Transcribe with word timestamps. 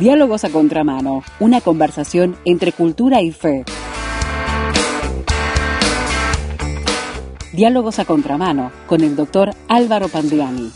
Diálogos 0.00 0.44
a 0.44 0.48
Contramano, 0.48 1.22
una 1.40 1.60
conversación 1.60 2.34
entre 2.46 2.72
cultura 2.72 3.20
y 3.20 3.32
fe. 3.32 3.64
Diálogos 7.52 7.98
a 7.98 8.06
Contramano 8.06 8.72
con 8.86 9.02
el 9.02 9.14
doctor 9.14 9.50
Álvaro 9.68 10.08
Pandiani. 10.08 10.72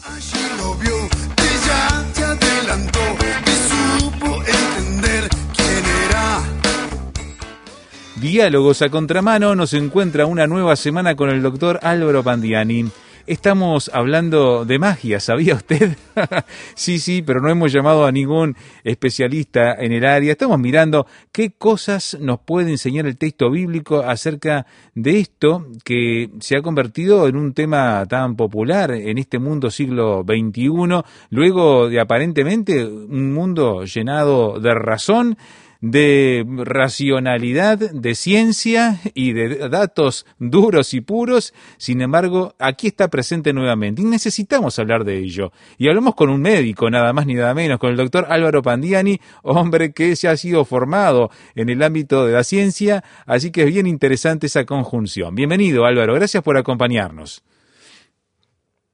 Diálogos 8.17 8.83
a 8.83 8.91
Contramano 8.91 9.55
nos 9.55 9.73
encuentra 9.73 10.27
una 10.27 10.47
nueva 10.47 10.77
semana 10.77 11.17
con 11.17 11.31
el 11.31 11.41
doctor 11.41 11.81
Álvaro 11.83 12.23
Pandiani. 12.23 12.91
Estamos 13.27 13.91
hablando 13.95 14.67
de 14.67 14.79
magia, 14.79 15.19
¿sabía 15.19 15.55
usted? 15.55 15.97
sí, 16.75 16.99
sí, 16.99 17.23
pero 17.23 17.41
no 17.41 17.49
hemos 17.49 17.73
llamado 17.73 18.05
a 18.05 18.13
ningún 18.13 18.55
especialista 18.83 19.73
en 19.73 19.93
el 19.93 20.05
área. 20.05 20.33
Estamos 20.33 20.59
mirando 20.59 21.07
qué 21.33 21.53
cosas 21.53 22.19
nos 22.21 22.41
puede 22.41 22.71
enseñar 22.71 23.07
el 23.07 23.17
texto 23.17 23.51
bíblico 23.51 24.01
acerca 24.01 24.67
de 24.95 25.21
esto 25.21 25.69
que 25.85 26.29
se 26.41 26.59
ha 26.59 26.61
convertido 26.61 27.27
en 27.27 27.37
un 27.37 27.55
tema 27.55 28.05
tan 28.05 28.37
popular 28.37 28.91
en 28.91 29.17
este 29.17 29.39
mundo 29.39 29.71
siglo 29.71 30.23
XXI, 30.23 31.03
luego 31.31 31.89
de 31.89 32.01
aparentemente 32.01 32.85
un 32.85 33.33
mundo 33.33 33.85
llenado 33.85 34.61
de 34.61 34.75
razón 34.75 35.39
de 35.85 36.47
racionalidad, 36.49 37.77
de 37.77 38.15
ciencia 38.15 39.01
y 39.13 39.35
de 39.35 39.69
datos 39.69 40.25
duros 40.39 40.95
y 40.95 41.03
puros. 41.03 41.53
Sin 41.77 42.01
embargo, 42.01 42.55
aquí 42.59 42.87
está 42.87 43.09
presente 43.09 43.53
nuevamente 43.53 44.01
y 44.01 44.07
necesitamos 44.07 44.79
hablar 44.79 45.05
de 45.05 45.19
ello. 45.19 45.53
Y 45.77 45.89
hablamos 45.89 46.15
con 46.15 46.31
un 46.31 46.41
médico, 46.41 46.89
nada 46.89 47.13
más 47.13 47.27
ni 47.27 47.35
nada 47.35 47.53
menos, 47.53 47.79
con 47.79 47.91
el 47.91 47.99
doctor 47.99 48.25
Álvaro 48.31 48.63
Pandiani, 48.63 49.21
hombre 49.43 49.93
que 49.93 50.17
se 50.17 50.27
ha 50.27 50.39
sido 50.39 50.65
formado 50.65 51.29
en 51.55 51.69
el 51.69 51.83
ámbito 51.83 52.25
de 52.25 52.33
la 52.33 52.45
ciencia, 52.45 53.05
así 53.27 53.53
que 53.53 53.65
es 53.65 53.67
bien 53.67 53.87
interesante 53.87 54.47
esa 54.47 54.65
conjunción. 54.65 55.35
Bienvenido 55.35 55.85
Álvaro, 55.85 56.15
gracias 56.15 56.43
por 56.43 56.57
acompañarnos. 56.57 57.45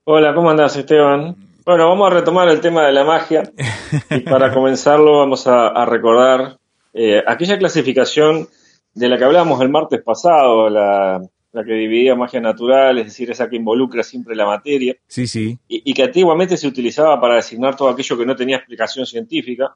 Hola, 0.03 0.35
¿cómo 0.35 0.51
andás 0.51 0.75
Esteban? 0.77 1.37
Bueno, 1.65 1.89
vamos 1.89 2.11
a 2.11 2.15
retomar 2.15 2.49
el 2.49 2.61
tema 2.61 2.85
de 2.85 2.93
la 2.93 3.05
magia 3.05 3.45
y 4.11 4.21
para 4.21 4.53
comenzarlo 4.53 5.19
vamos 5.19 5.47
a 5.47 5.85
recordar 5.85 6.60
eh, 6.93 7.23
aquella 7.27 7.59
clasificación 7.59 8.49
de 8.95 9.09
la 9.09 9.17
que 9.17 9.25
hablábamos 9.25 9.61
el 9.61 9.69
martes 9.69 10.03
pasado, 10.03 10.69
la, 10.69 11.21
que 11.53 11.73
dividía 11.73 12.15
magia 12.15 12.41
natural, 12.41 12.99
es 12.99 13.07
decir, 13.07 13.31
esa 13.31 13.49
que 13.49 13.57
involucra 13.57 14.03
siempre 14.03 14.35
la 14.35 14.47
materia. 14.47 14.97
Sí, 15.07 15.27
sí. 15.27 15.59
Y, 15.69 15.95
que 15.95 16.03
antiguamente 16.03 16.57
se 16.57 16.67
utilizaba 16.67 17.21
para 17.21 17.37
designar 17.37 17.77
todo 17.77 17.89
aquello 17.89 18.19
que 18.19 18.27
no 18.27 18.37
tenía 18.37 18.57
explicación 18.57 19.07
científica. 19.07 19.73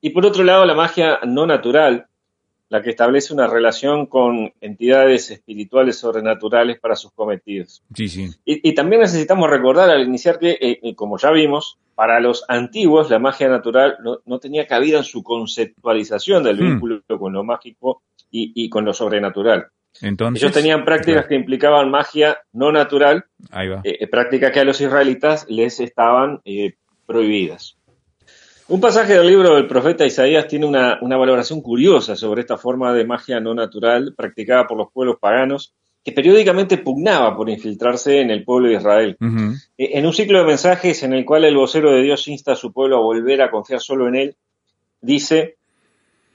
Y 0.00 0.10
por 0.10 0.26
otro 0.26 0.42
lado, 0.44 0.64
la 0.64 0.74
magia 0.74 1.20
no 1.26 1.46
natural, 1.46 2.06
la 2.72 2.80
que 2.80 2.88
establece 2.88 3.34
una 3.34 3.46
relación 3.46 4.06
con 4.06 4.50
entidades 4.62 5.30
espirituales 5.30 5.98
sobrenaturales 5.98 6.80
para 6.80 6.96
sus 6.96 7.12
cometidos. 7.12 7.82
Sí, 7.94 8.08
sí. 8.08 8.30
Y, 8.46 8.74
también 8.74 9.02
necesitamos 9.02 9.50
recordar 9.50 9.90
al 9.90 10.00
iniciar 10.00 10.38
que, 10.38 10.52
eh, 10.52 10.80
eh, 10.82 10.94
como 10.94 11.18
ya 11.18 11.30
vimos, 11.32 11.76
para 11.94 12.18
los 12.18 12.46
antiguos 12.48 13.10
la 13.10 13.18
magia 13.18 13.50
natural 13.50 13.98
no, 14.24 14.38
tenía 14.38 14.66
cabida 14.66 14.96
en 14.96 15.04
su 15.04 15.22
conceptualización 15.22 16.44
del 16.44 16.56
hmm. 16.56 16.64
vínculo 16.64 17.02
con 17.18 17.34
lo 17.34 17.44
mágico 17.44 18.00
y, 18.30 18.70
con 18.70 18.86
lo 18.86 18.94
sobrenatural. 18.94 19.66
Entonces, 20.00 20.42
Ellos 20.42 20.54
tenían 20.54 20.86
prácticas 20.86 21.26
que 21.26 21.34
implicaban 21.34 21.90
magia 21.90 22.38
no 22.54 22.72
natural, 22.72 23.26
eh, 23.84 24.06
prácticas 24.06 24.50
que 24.50 24.60
a 24.60 24.64
los 24.64 24.80
israelitas 24.80 25.44
les 25.46 25.78
estaban 25.78 26.40
prohibidas. 27.04 27.76
Un 28.68 28.80
pasaje 28.80 29.14
del 29.14 29.26
libro 29.26 29.56
del 29.56 29.66
profeta 29.66 30.06
Isaías 30.06 30.46
tiene 30.46 30.66
una, 30.66 30.98
valoración 31.00 31.60
curiosa 31.60 32.14
sobre 32.14 32.42
esta 32.42 32.56
forma 32.56 32.92
de 32.92 33.04
magia 33.04 33.40
no 33.40 33.54
natural 33.54 34.14
practicada 34.16 34.66
por 34.66 34.78
los 34.78 34.92
pueblos 34.92 35.16
paganos 35.20 35.74
que 36.04 36.12
periódicamente 36.12 36.78
pugnaba 36.78 37.36
por 37.36 37.48
infiltrarse 37.48 38.20
en 38.20 38.30
el 38.30 38.44
pueblo 38.44 38.68
de 38.68 38.74
Israel. 38.74 39.16
Eh, 39.78 39.90
en 39.94 40.06
un 40.06 40.12
ciclo 40.12 40.38
de 40.38 40.46
mensajes 40.46 41.02
en 41.02 41.12
el 41.12 41.24
cual 41.24 41.44
el 41.44 41.56
vocero 41.56 41.92
de 41.92 42.02
Dios 42.02 42.26
insta 42.28 42.52
a 42.52 42.56
su 42.56 42.72
pueblo 42.72 42.96
a 42.96 43.00
volver 43.00 43.42
a 43.42 43.50
confiar 43.50 43.80
solo 43.80 44.08
en 44.08 44.16
él, 44.16 44.36
dice, 45.00 45.56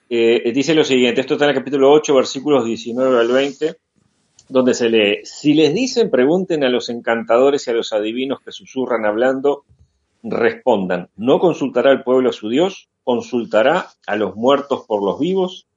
eh, 0.10 0.52
dice 0.54 0.74
lo 0.74 0.86
siguiente, 0.86 1.22
esto 1.22 1.34
está 1.34 1.46
en 1.46 1.52
el 1.52 1.58
capítulo 1.58 1.92
8, 1.92 2.16
versículos 2.16 2.66
19 2.66 3.20
al 3.20 3.28
20, 3.28 3.76
donde 4.48 4.74
se 4.74 4.90
lee, 4.90 5.20
si 5.24 5.54
les 5.54 5.74
dicen, 5.74 6.10
pregunten 6.10 6.64
a 6.64 6.70
los 6.70 6.90
encantadores 6.90 7.68
y 7.68 7.72
a 7.72 7.74
los 7.74 7.92
adivinos 7.92 8.40
que 8.40 8.54
susurran 8.54 9.06
hablando, 9.06 9.66
respondan, 10.24 11.10
¿no 11.16 11.40
consultará 11.40 11.92
el 11.92 12.04
pueblo 12.04 12.30
a 12.30 12.34
su 12.34 12.50
Dios? 12.50 12.90
¿Consultará 13.04 13.88
a 14.06 14.16
los 14.16 14.36
muertos 14.36 14.86
por 14.88 15.04
los 15.04 15.20
vivos? 15.20 15.68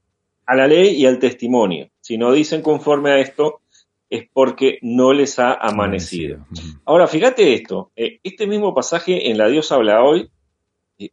A 0.46 0.56
la 0.56 0.66
ley 0.66 0.96
y 0.96 1.06
al 1.06 1.18
testimonio. 1.18 1.90
Si 2.00 2.18
no 2.18 2.32
dicen 2.32 2.62
conforme 2.62 3.10
a 3.10 3.18
esto, 3.18 3.60
es 4.08 4.28
porque 4.32 4.78
no 4.82 5.12
les 5.12 5.38
ha 5.38 5.54
amanecido. 5.54 6.44
Ahora, 6.84 7.06
fíjate 7.06 7.54
esto, 7.54 7.92
eh, 7.94 8.18
este 8.24 8.46
mismo 8.46 8.74
pasaje 8.74 9.30
en 9.30 9.38
la 9.38 9.48
Dios 9.48 9.70
habla 9.70 10.02
hoy 10.02 10.30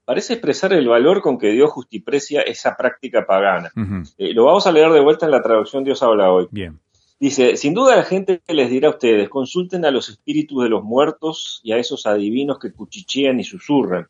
parece 0.03 0.33
expresar 0.33 0.73
el 0.73 0.87
valor 0.87 1.21
con 1.21 1.37
que 1.37 1.51
Dios 1.51 1.71
justiprecia 1.71 2.41
esa 2.41 2.75
práctica 2.75 3.25
pagana. 3.25 3.71
Eh, 4.17 4.33
lo 4.33 4.45
vamos 4.45 4.67
a 4.67 4.71
leer 4.71 4.91
de 4.91 4.99
vuelta 4.99 5.25
en 5.25 5.31
la 5.31 5.41
traducción 5.41 5.83
Dios 5.83 6.03
habla 6.03 6.31
hoy. 6.31 6.47
Bien. 6.51 6.79
Dice, 7.19 7.57
sin 7.57 7.73
duda 7.73 7.95
la 7.95 8.03
gente 8.03 8.41
les 8.47 8.69
dirá 8.69 8.89
a 8.89 8.91
ustedes, 8.91 9.27
consulten 9.29 9.85
a 9.85 9.91
los 9.91 10.09
espíritus 10.09 10.63
de 10.63 10.69
los 10.69 10.83
muertos 10.83 11.61
y 11.63 11.71
a 11.71 11.77
esos 11.77 12.05
adivinos 12.05 12.59
que 12.59 12.71
cuchichean 12.71 13.39
y 13.39 13.43
susurran. 13.43 14.07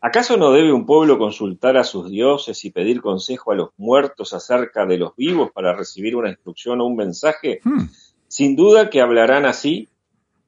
¿Acaso 0.00 0.36
no 0.36 0.52
debe 0.52 0.72
un 0.72 0.86
pueblo 0.86 1.18
consultar 1.18 1.76
a 1.76 1.82
sus 1.82 2.10
dioses 2.10 2.64
y 2.64 2.70
pedir 2.70 3.00
consejo 3.00 3.52
a 3.52 3.56
los 3.56 3.70
muertos 3.76 4.34
acerca 4.34 4.86
de 4.86 4.98
los 4.98 5.16
vivos 5.16 5.50
para 5.50 5.74
recibir 5.74 6.14
una 6.14 6.28
instrucción 6.28 6.80
o 6.80 6.86
un 6.86 6.94
mensaje? 6.94 7.60
Hmm. 7.64 7.86
Sin 8.28 8.54
duda 8.54 8.90
que 8.90 9.00
hablarán 9.00 9.46
así, 9.46 9.88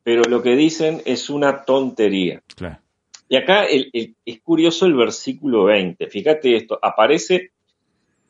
pero 0.05 0.23
lo 0.29 0.43
que 0.43 0.55
dicen 0.55 1.03
es 1.07 1.31
una 1.31 1.65
tontería. 1.65 2.43
Y 3.29 3.37
acá 3.37 3.65
es 3.65 4.41
curioso 4.43 4.87
el 4.87 4.95
versículo 4.95 5.65
20. 5.65 6.07
Fíjate 6.07 6.55
esto, 6.55 6.79
aparece 6.81 7.51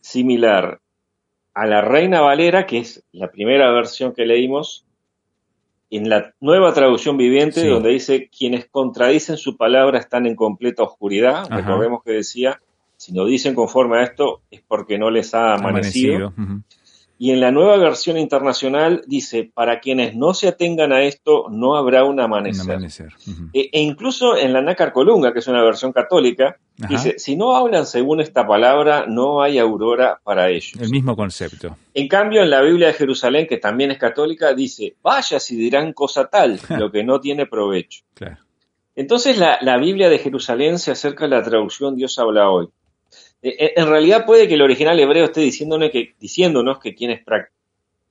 similar 0.01 0.81
a 1.57 1.65
la 1.65 1.81
Reina 1.81 2.21
Valera, 2.21 2.67
que 2.67 2.77
es 2.77 3.03
la 3.13 3.31
primera 3.31 3.73
versión 3.73 4.13
que 4.13 4.27
leímos, 4.27 4.85
en 5.89 6.11
la 6.11 6.35
nueva 6.39 6.75
traducción 6.75 7.17
viviente, 7.17 7.67
donde 7.67 7.91
dice, 7.91 8.29
quienes 8.29 8.67
contradicen 8.67 9.39
su 9.39 9.57
palabra 9.57 9.99
están 9.99 10.27
en 10.27 10.37
completa 10.37 10.83
oscuridad. 10.83 11.49
Recordemos 11.49 12.03
que 12.05 12.13
decía, 12.13 12.61
si 12.99 13.15
no 13.15 13.25
dicen 13.25 13.55
conforme 13.55 13.99
a 13.99 14.03
esto, 14.03 14.43
es 14.51 14.61
porque 14.69 14.99
no 14.99 15.11
les 15.11 15.33
ha 15.33 15.55
amanecido. 15.55 16.35
Y 17.19 17.31
en 17.31 17.41
la 17.41 17.51
nueva 17.51 17.79
versión 17.79 18.19
internacional 18.19 19.03
dice, 19.07 19.51
para 19.53 19.81
quienes 19.81 20.15
no 20.15 20.35
se 20.35 20.49
atengan 20.49 20.93
a 20.93 21.03
esto, 21.03 21.47
no 21.51 21.77
habrá 21.77 22.05
un 22.05 22.21
amanecer. 22.21 22.79
E, 23.55 23.71
e, 23.73 23.81
incluso 23.81 24.37
en 24.37 24.53
la 24.53 24.61
Nácar 24.61 24.93
Colunga, 24.93 25.33
que 25.33 25.39
es 25.39 25.47
una 25.47 25.63
versión 25.63 25.93
católica, 25.93 26.59
dice, 26.77 27.19
si 27.19 27.37
no 27.37 27.57
hablan 27.57 27.87
según 27.87 28.21
esta 28.21 28.47
palabra, 28.47 29.07
no 29.09 29.41
hay 29.41 29.59
aurora 29.59 30.21
para 30.23 30.51
ellos. 30.51 30.75
El 30.79 30.91
mismo 30.91 31.17
concepto. 31.17 31.79
En 31.95 32.07
cambio, 32.07 32.43
en 32.43 32.51
la 32.51 32.61
Biblia 32.61 32.89
de 32.89 32.93
Jerusalén, 32.93 33.47
que 33.47 33.57
también 33.57 33.91
es 33.91 33.99
católica, 33.99 34.53
dice, 34.53 34.97
vaya 35.03 35.41
si 35.41 35.57
dirán 35.57 35.95
cosa 35.95 36.27
tal, 36.27 36.61
lo 36.79 36.91
que 36.91 37.03
no 37.03 37.19
tiene 37.21 37.47
provecho. 37.47 38.03
Entonces 38.95 39.37
la, 39.37 39.59
la 39.61 39.77
Biblia 39.79 40.09
de 40.09 40.19
Jerusalén 40.19 40.79
se 40.79 40.91
acerca 40.91 41.27
a 41.27 41.29
la 41.29 41.43
traducción 41.43 41.97
Dios 41.97 42.19
habla 42.19 42.51
hoy. 42.51 42.69
Eh, 43.47 43.55
eh, 43.61 43.73
en 43.77 43.87
realidad 43.87 44.27
puede 44.27 44.49
que 44.49 44.55
el 44.55 44.63
original 44.63 44.99
hebreo 44.99 45.27
esté 45.27 45.41
diciéndonos 45.41 45.91
que, 45.91 46.15
diciéndonos 46.19 46.81
que 46.81 46.97
quienes 46.97 47.23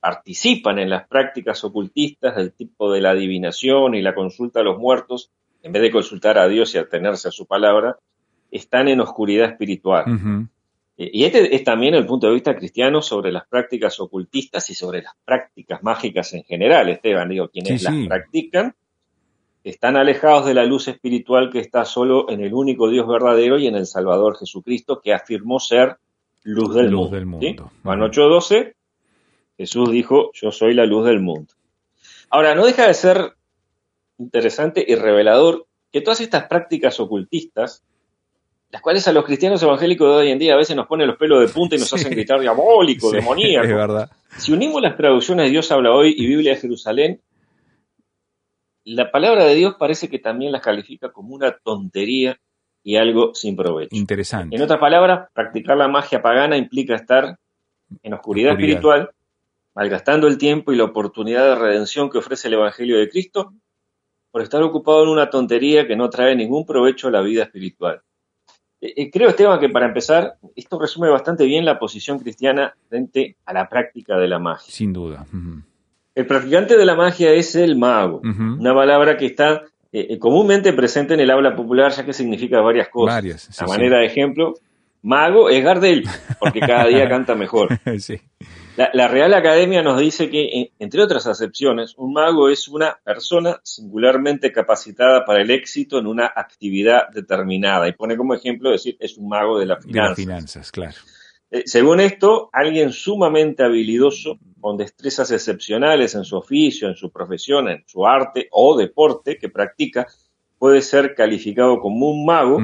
participan 0.00 0.78
en 0.78 0.88
las 0.88 1.06
prácticas 1.06 1.62
ocultistas 1.62 2.36
del 2.36 2.54
tipo 2.54 2.90
de 2.90 3.02
la 3.02 3.10
adivinación 3.10 3.94
y 3.94 4.00
la 4.00 4.14
consulta 4.14 4.60
a 4.60 4.62
los 4.62 4.78
muertos, 4.78 5.30
en 5.62 5.72
vez 5.72 5.82
de 5.82 5.90
consultar 5.90 6.38
a 6.38 6.48
Dios 6.48 6.74
y 6.74 6.78
atenerse 6.78 7.28
a 7.28 7.32
su 7.32 7.44
palabra, 7.44 7.98
están 8.50 8.88
en 8.88 9.00
oscuridad 9.00 9.50
espiritual. 9.50 10.06
Eh, 10.96 11.10
y 11.12 11.24
este 11.24 11.54
es 11.54 11.62
también 11.64 11.92
el 11.92 12.06
punto 12.06 12.28
de 12.28 12.32
vista 12.32 12.56
cristiano 12.56 13.02
sobre 13.02 13.30
las 13.30 13.46
prácticas 13.46 14.00
ocultistas 14.00 14.70
y 14.70 14.74
sobre 14.74 15.02
las 15.02 15.12
prácticas 15.22 15.82
mágicas 15.82 16.32
en 16.32 16.44
general, 16.44 16.88
Esteban. 16.88 17.28
Digo, 17.28 17.48
quienes 17.48 17.82
las 17.82 17.94
practican 18.08 18.74
están 19.70 19.96
alejados 19.96 20.46
de 20.46 20.54
la 20.54 20.64
luz 20.64 20.86
espiritual 20.86 21.50
que 21.50 21.58
está 21.58 21.84
solo 21.84 22.30
en 22.30 22.40
el 22.40 22.54
único 22.54 22.88
Dios 22.88 23.08
verdadero 23.08 23.58
y 23.58 23.66
en 23.66 23.74
el 23.74 23.86
Salvador 23.86 24.38
Jesucristo, 24.38 25.00
que 25.00 25.12
afirmó 25.12 25.58
ser 25.58 25.96
luz 26.44 26.72
del 26.72 26.92
mundo. 26.92 27.72
Juan 27.82 28.00
8:12, 28.00 28.74
Jesús 29.56 29.90
dijo, 29.90 30.30
yo 30.34 30.52
soy 30.52 30.72
la 30.72 30.86
luz 30.86 31.06
del 31.06 31.18
mundo. 31.18 31.52
Ahora, 32.30 32.54
no 32.54 32.64
deja 32.64 32.86
de 32.86 32.94
ser 32.94 33.34
interesante 34.18 34.84
y 34.86 34.94
revelador 34.94 35.66
que 35.90 36.00
todas 36.00 36.20
estas 36.20 36.44
prácticas 36.44 37.00
ocultistas, 37.00 37.82
las 38.70 38.80
cuales 38.82 39.08
a 39.08 39.12
los 39.12 39.24
cristianos 39.24 39.60
evangélicos 39.64 40.08
de 40.08 40.16
hoy 40.16 40.30
en 40.30 40.38
día 40.38 40.54
a 40.54 40.58
veces 40.58 40.76
nos 40.76 40.86
ponen 40.86 41.08
los 41.08 41.16
pelos 41.16 41.40
de 41.40 41.48
punta 41.48 41.74
y 41.74 41.78
nos 41.80 41.92
hacen 41.92 42.12
gritar 42.12 42.38
diabólico, 42.38 43.10
demoníaco. 43.10 43.66
verdad. 43.66 44.10
Si 44.38 44.52
unimos 44.52 44.80
las 44.80 44.96
traducciones 44.96 45.46
de 45.46 45.50
Dios 45.50 45.72
habla 45.72 45.92
hoy 45.92 46.14
y 46.16 46.24
Biblia 46.24 46.54
de 46.54 46.60
Jerusalén, 46.60 47.20
la 48.86 49.10
palabra 49.10 49.44
de 49.44 49.54
Dios 49.56 49.74
parece 49.78 50.08
que 50.08 50.20
también 50.20 50.52
las 50.52 50.62
califica 50.62 51.10
como 51.10 51.34
una 51.34 51.56
tontería 51.58 52.38
y 52.84 52.96
algo 52.96 53.34
sin 53.34 53.56
provecho. 53.56 53.96
Interesante. 53.96 54.54
En 54.54 54.62
otras 54.62 54.78
palabras, 54.78 55.28
practicar 55.34 55.76
la 55.76 55.88
magia 55.88 56.22
pagana 56.22 56.56
implica 56.56 56.94
estar 56.94 57.36
en 58.02 58.14
oscuridad, 58.14 58.52
espiritual, 58.52 59.10
malgastando 59.74 60.28
el 60.28 60.38
tiempo 60.38 60.72
y 60.72 60.76
la 60.76 60.84
oportunidad 60.84 61.44
de 61.48 61.54
redención 61.56 62.08
que 62.10 62.18
ofrece 62.18 62.46
el 62.46 62.54
Evangelio 62.54 62.96
de 62.98 63.08
Cristo 63.08 63.54
por 64.30 64.42
estar 64.42 64.62
ocupado 64.62 65.02
en 65.02 65.08
una 65.08 65.30
tontería 65.30 65.88
que 65.88 65.96
no 65.96 66.08
trae 66.08 66.36
ningún 66.36 66.64
provecho 66.64 67.08
a 67.08 67.10
la 67.10 67.22
vida 67.22 67.42
espiritual. 67.42 68.02
Eh, 68.80 68.92
eh, 68.96 69.10
creo, 69.10 69.30
Esteban, 69.30 69.58
que 69.58 69.68
para 69.68 69.86
empezar, 69.86 70.36
esto 70.54 70.78
resume 70.78 71.08
bastante 71.08 71.44
bien 71.44 71.64
la 71.64 71.78
posición 71.78 72.20
cristiana 72.20 72.76
frente 72.88 73.36
a 73.44 73.52
la 73.52 73.68
práctica 73.68 74.16
de 74.16 74.28
la 74.28 74.38
magia. 74.38 74.72
Sin 74.72 74.92
duda. 74.92 75.26
El 76.16 76.26
practicante 76.26 76.78
de 76.78 76.86
la 76.86 76.94
magia 76.94 77.30
es 77.32 77.54
el 77.56 77.76
mago, 77.76 78.22
una 78.22 78.74
palabra 78.74 79.18
que 79.18 79.26
está 79.26 79.64
eh, 79.92 80.06
eh, 80.10 80.18
comúnmente 80.18 80.72
presente 80.72 81.12
en 81.12 81.20
el 81.20 81.30
habla 81.30 81.54
popular, 81.54 81.92
ya 81.92 82.06
que 82.06 82.14
significa 82.14 82.62
varias 82.62 82.88
cosas. 82.88 83.16
Varias, 83.16 83.62
a 83.62 83.66
manera 83.66 83.98
de 83.98 84.06
ejemplo, 84.06 84.54
mago 85.02 85.50
es 85.50 85.62
Gardel, 85.62 86.04
porque 86.40 86.60
cada 86.60 86.86
día 86.86 87.06
canta 87.10 87.34
mejor. 87.34 87.68
La, 88.78 88.88
la, 88.94 89.08
Real 89.08 89.34
Academia 89.34 89.82
nos 89.82 90.00
dice 90.00 90.30
que, 90.30 90.72
entre 90.78 91.02
otras 91.02 91.26
acepciones, 91.26 91.94
un 91.98 92.14
mago 92.14 92.48
es 92.48 92.66
una 92.66 92.98
persona 93.04 93.60
singularmente 93.62 94.52
capacitada 94.52 95.26
para 95.26 95.42
el 95.42 95.50
éxito 95.50 95.98
en 95.98 96.06
una 96.06 96.32
actividad 96.34 97.10
determinada. 97.12 97.88
Y 97.88 97.92
pone 97.92 98.16
como 98.16 98.32
ejemplo 98.32 98.70
decir, 98.70 98.96
es 99.00 99.18
un 99.18 99.28
mago 99.28 99.58
de 99.58 99.66
las 99.66 99.84
finanzas. 99.84 100.02
De 100.02 100.08
las 100.08 100.16
finanzas, 100.16 100.72
claro. 100.72 100.96
Eh, 101.50 101.62
según 101.66 102.00
esto, 102.00 102.50
alguien 102.52 102.92
sumamente 102.92 103.62
habilidoso, 103.62 104.38
con 104.60 104.76
destrezas 104.76 105.30
excepcionales 105.30 106.14
en 106.14 106.24
su 106.24 106.36
oficio, 106.36 106.88
en 106.88 106.96
su 106.96 107.10
profesión, 107.10 107.68
en 107.68 107.84
su 107.86 108.06
arte 108.06 108.48
o 108.50 108.76
deporte 108.76 109.38
que 109.38 109.48
practica, 109.48 110.06
puede 110.58 110.82
ser 110.82 111.14
calificado 111.14 111.78
como 111.78 112.08
un 112.08 112.24
mago, 112.26 112.58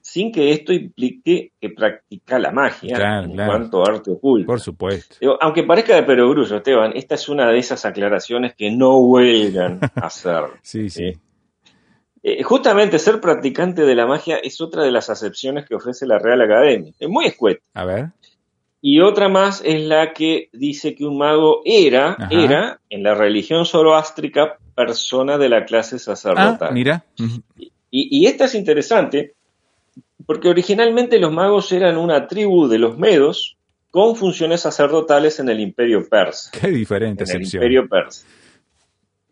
sin 0.00 0.30
que 0.30 0.52
esto 0.52 0.72
implique 0.72 1.52
que 1.60 1.70
practica 1.70 2.38
la 2.38 2.52
magia 2.52 3.22
en 3.24 3.34
cuanto 3.34 3.82
a 3.82 3.90
arte 3.90 4.12
oculto. 4.12 4.46
Por 4.46 4.60
supuesto. 4.60 5.16
aunque 5.40 5.64
parezca 5.64 5.96
de 5.96 6.02
perogrullo, 6.02 6.56
Esteban, 6.56 6.92
esta 6.94 7.16
es 7.16 7.28
una 7.28 7.50
de 7.50 7.58
esas 7.58 7.84
aclaraciones 7.84 8.54
que 8.54 8.70
no 8.70 8.98
huelgan 8.98 9.80
a 9.82 10.06
hacer. 10.06 10.44
sí, 10.62 10.88
sí. 10.88 11.04
¿eh? 11.04 11.18
Eh, 12.22 12.42
justamente 12.42 12.98
ser 12.98 13.20
practicante 13.20 13.82
de 13.82 13.94
la 13.94 14.06
magia 14.06 14.36
es 14.36 14.60
otra 14.60 14.84
de 14.84 14.92
las 14.92 15.10
acepciones 15.10 15.66
que 15.66 15.74
ofrece 15.74 16.06
la 16.06 16.18
Real 16.18 16.40
Academia. 16.40 16.92
Es 16.98 17.08
muy 17.08 17.26
escueta. 17.26 17.62
A 17.74 17.84
ver. 17.84 18.10
Y 18.80 19.00
otra 19.00 19.28
más 19.28 19.62
es 19.64 19.80
la 19.80 20.12
que 20.12 20.48
dice 20.52 20.94
que 20.94 21.04
un 21.04 21.16
mago 21.16 21.62
era, 21.64 22.16
era, 22.30 22.80
en 22.90 23.04
la 23.04 23.14
religión 23.14 23.64
zoroástrica, 23.64 24.58
persona 24.74 25.38
de 25.38 25.48
la 25.48 25.64
clase 25.64 26.00
sacerdotal. 26.00 26.58
Ah, 26.60 26.72
mira. 26.72 27.04
y, 27.90 28.26
esta 28.26 28.46
es 28.46 28.56
interesante 28.56 29.34
porque 30.26 30.48
originalmente 30.48 31.20
los 31.20 31.32
magos 31.32 31.70
eran 31.70 31.96
una 31.96 32.26
tribu 32.26 32.66
de 32.66 32.78
los 32.78 32.98
medos 32.98 33.56
con 33.90 34.16
funciones 34.16 34.62
sacerdotales 34.62 35.38
en 35.38 35.48
el 35.48 35.60
imperio 35.60 36.08
persa. 36.08 36.50
Qué 36.50 36.68
diferente 36.68 37.22
en 37.22 37.36
el 37.36 37.42
imperio 37.44 37.88
persa. 37.88 38.26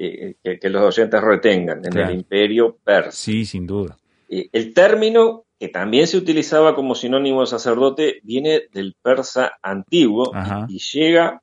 Que, 0.00 0.70
los 0.70 0.82
oyentes 0.82 1.20
retengan, 1.20 1.85
en 1.85 1.99
el 1.99 2.11
imperio 2.12 2.79
persa. 2.82 3.12
Sí, 3.12 3.44
sin 3.44 3.67
duda. 3.67 3.99
el 4.29 4.73
término 4.73 5.44
que 5.58 5.69
también 5.69 6.06
se 6.06 6.17
utilizaba 6.17 6.75
como 6.75 6.94
sinónimo 6.94 7.43
de 7.43 7.47
sacerdote 7.47 8.20
viene 8.23 8.62
del 8.73 8.97
persa 9.02 9.52
antiguo 9.61 10.32
y, 10.69 10.79
llega 10.79 11.43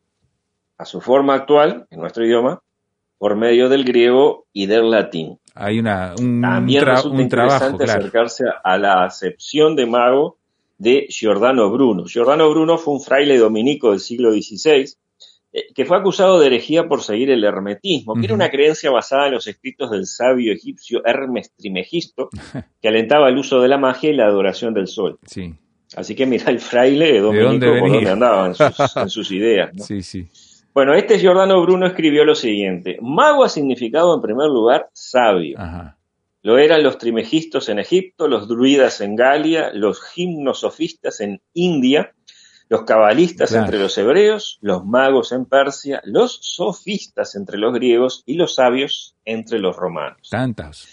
a 0.76 0.86
su 0.86 1.02
forma 1.02 1.36
actual, 1.36 1.86
en 1.92 2.00
nuestro 2.00 2.26
idioma, 2.26 2.64
por 3.20 3.36
medio 3.36 3.70
del 3.70 3.84
griego 3.84 4.48
y 4.54 4.66
del 4.66 4.90
latín. 4.90 5.38
Hay 5.54 5.78
una, 5.78 6.16
un, 6.20 6.42
También 6.42 6.84
resulta 6.84 7.22
interesante 7.22 7.84
acercarse 7.84 8.46
a 8.64 8.78
la 8.80 9.04
acepción 9.04 9.76
de 9.76 9.86
mago 9.86 10.38
de 10.80 11.06
Giordano 11.10 11.70
Bruno. 11.70 12.06
Giordano 12.06 12.50
Bruno 12.50 12.80
fue 12.80 12.96
un 12.96 13.02
fraile 13.02 13.38
dominico 13.38 13.92
del 13.92 14.00
siglo 14.00 14.32
XVI 14.32 14.96
que 15.74 15.86
fue 15.86 15.98
acusado 15.98 16.40
de 16.40 16.48
herejía 16.48 16.88
por 16.88 17.02
seguir 17.02 17.30
el 17.32 17.44
hermetismo, 17.44 18.16
que 18.16 18.26
era 18.26 18.34
una 18.34 18.50
creencia 18.50 18.92
basada 18.92 19.28
en 19.28 19.34
los 19.34 19.48
escritos 19.48 19.92
del 19.92 20.06
sabio 20.06 20.54
egipcio 20.54 21.02
Hermes 21.06 21.54
Trimegisto, 21.56 22.30
que 22.82 22.88
alentaba 22.88 23.30
el 23.30 23.38
uso 23.38 23.62
de 23.62 23.68
la 23.68 23.78
magia 23.78 24.10
y 24.10 24.16
la 24.16 24.26
adoración 24.26 24.74
del 24.74 24.88
sol. 24.88 25.20
Sí. 25.26 25.54
Así 25.96 26.16
que 26.16 26.26
mira 26.26 26.52
el 26.52 26.60
fraile 26.60 27.20
dominico 27.20 27.66
¿De 27.66 27.80
por 27.80 27.92
dónde 27.92 28.10
andaba 28.10 28.48
en 28.48 29.10
sus, 29.10 29.32
ideas. 29.32 29.72
Sí, 29.78 30.02
sí. 30.02 30.28
Bueno, 30.74 30.94
este 30.94 31.18
Giordano 31.18 31.62
Bruno 31.62 31.88
escribió 31.88 32.24
lo 32.24 32.36
siguiente. 32.36 32.98
Mago 33.02 33.44
ha 33.44 33.50
significado 33.50 34.14
en 34.14 34.22
primer 34.22 34.48
lugar 34.48 34.90
sabio. 34.94 35.58
Lo 36.44 36.58
eran 36.58 36.84
los 36.84 36.98
trimegistos 36.98 37.68
en 37.70 37.80
Egipto, 37.80 38.28
los 38.28 38.48
druidas 38.48 39.02
en 39.02 39.16
Galia, 39.16 39.72
los 39.74 40.02
gimnosofistas 40.04 41.20
en 41.20 41.42
India, 41.54 42.14
los 42.70 42.84
cabalistas 42.84 43.54
entre 43.54 43.80
los 43.80 43.98
hebreos, 43.98 44.58
los 44.62 44.86
magos 44.86 45.32
en 45.32 45.46
Persia, 45.46 46.02
los 46.04 46.40
sofistas 46.42 47.36
entre 47.36 47.58
los 47.58 47.74
griegos 47.74 48.24
y 48.26 48.34
los 48.36 48.56
sabios 48.56 49.16
entre 49.26 49.60
los 49.60 49.76
romanos. 49.76 50.30
Tantas. 50.30 50.88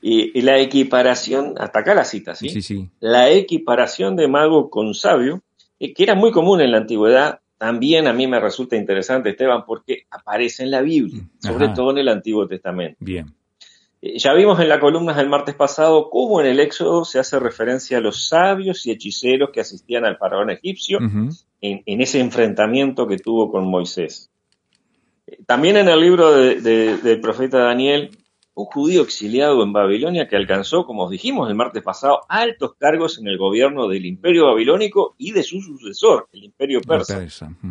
y, 0.00 0.40
la 0.40 0.58
equiparación, 0.58 1.54
hasta 1.58 1.80
acá 1.80 1.94
la 1.94 2.04
cita, 2.04 2.34
¿sí? 2.34 2.48
Sí, 2.48 2.62
sí. 2.62 2.88
La 3.00 3.30
equiparación 3.30 4.16
de 4.16 4.28
mago 4.28 4.70
con 4.70 4.94
sabio, 4.94 5.42
eh, 5.78 5.92
que 5.92 6.02
era 6.02 6.14
muy 6.14 6.30
común 6.32 6.60
en 6.60 6.72
la 6.72 6.78
antigüedad, 6.78 7.40
también 7.58 8.06
a 8.06 8.14
mí 8.14 8.26
me 8.26 8.40
resulta 8.40 8.76
interesante, 8.76 9.30
Esteban, 9.30 9.66
porque 9.66 10.06
aparece 10.10 10.62
en 10.62 10.70
la 10.70 10.80
Biblia, 10.80 11.22
sobre 11.40 11.68
todo 11.68 11.90
en 11.90 11.98
el 11.98 12.08
Antiguo 12.08 12.48
Testamento. 12.48 12.96
Bien. 13.00 13.34
Eh, 14.02 14.18
ya 14.18 14.32
vimos 14.32 14.58
en 14.60 14.68
la 14.68 14.80
columna 14.80 15.14
del 15.14 15.28
martes 15.28 15.54
pasado 15.54 16.08
cómo 16.10 16.40
en 16.40 16.46
el 16.46 16.60
Éxodo 16.60 17.04
se 17.04 17.18
hace 17.18 17.38
referencia 17.38 17.98
a 17.98 18.00
los 18.00 18.28
sabios 18.28 18.86
y 18.86 18.90
hechiceros 18.90 19.50
que 19.50 19.60
asistían 19.60 20.04
al 20.04 20.16
faraón 20.16 20.50
egipcio 20.50 20.98
en, 21.60 22.00
ese 22.00 22.20
enfrentamiento 22.20 23.06
que 23.06 23.18
tuvo 23.18 23.50
con 23.50 23.68
Moisés. 23.68 24.30
Eh, 25.26 25.38
también 25.46 25.76
en 25.76 25.88
el 25.88 26.00
libro 26.00 26.32
del 26.32 27.20
profeta 27.20 27.58
Daniel, 27.58 28.10
un 28.54 28.66
judío 28.66 29.02
exiliado 29.02 29.62
en 29.62 29.72
Babilonia 29.72 30.28
que 30.28 30.36
alcanzó, 30.36 30.84
como 30.84 31.04
os 31.04 31.10
dijimos 31.10 31.48
el 31.48 31.54
martes 31.54 31.82
pasado, 31.82 32.22
altos 32.28 32.74
cargos 32.78 33.18
en 33.18 33.28
el 33.28 33.38
gobierno 33.38 33.88
del 33.88 34.06
imperio 34.06 34.46
babilónico 34.46 35.14
y 35.18 35.32
de 35.32 35.42
su 35.42 35.60
sucesor, 35.60 36.28
el 36.32 36.44
imperio 36.44 36.80
persa. 36.80 37.26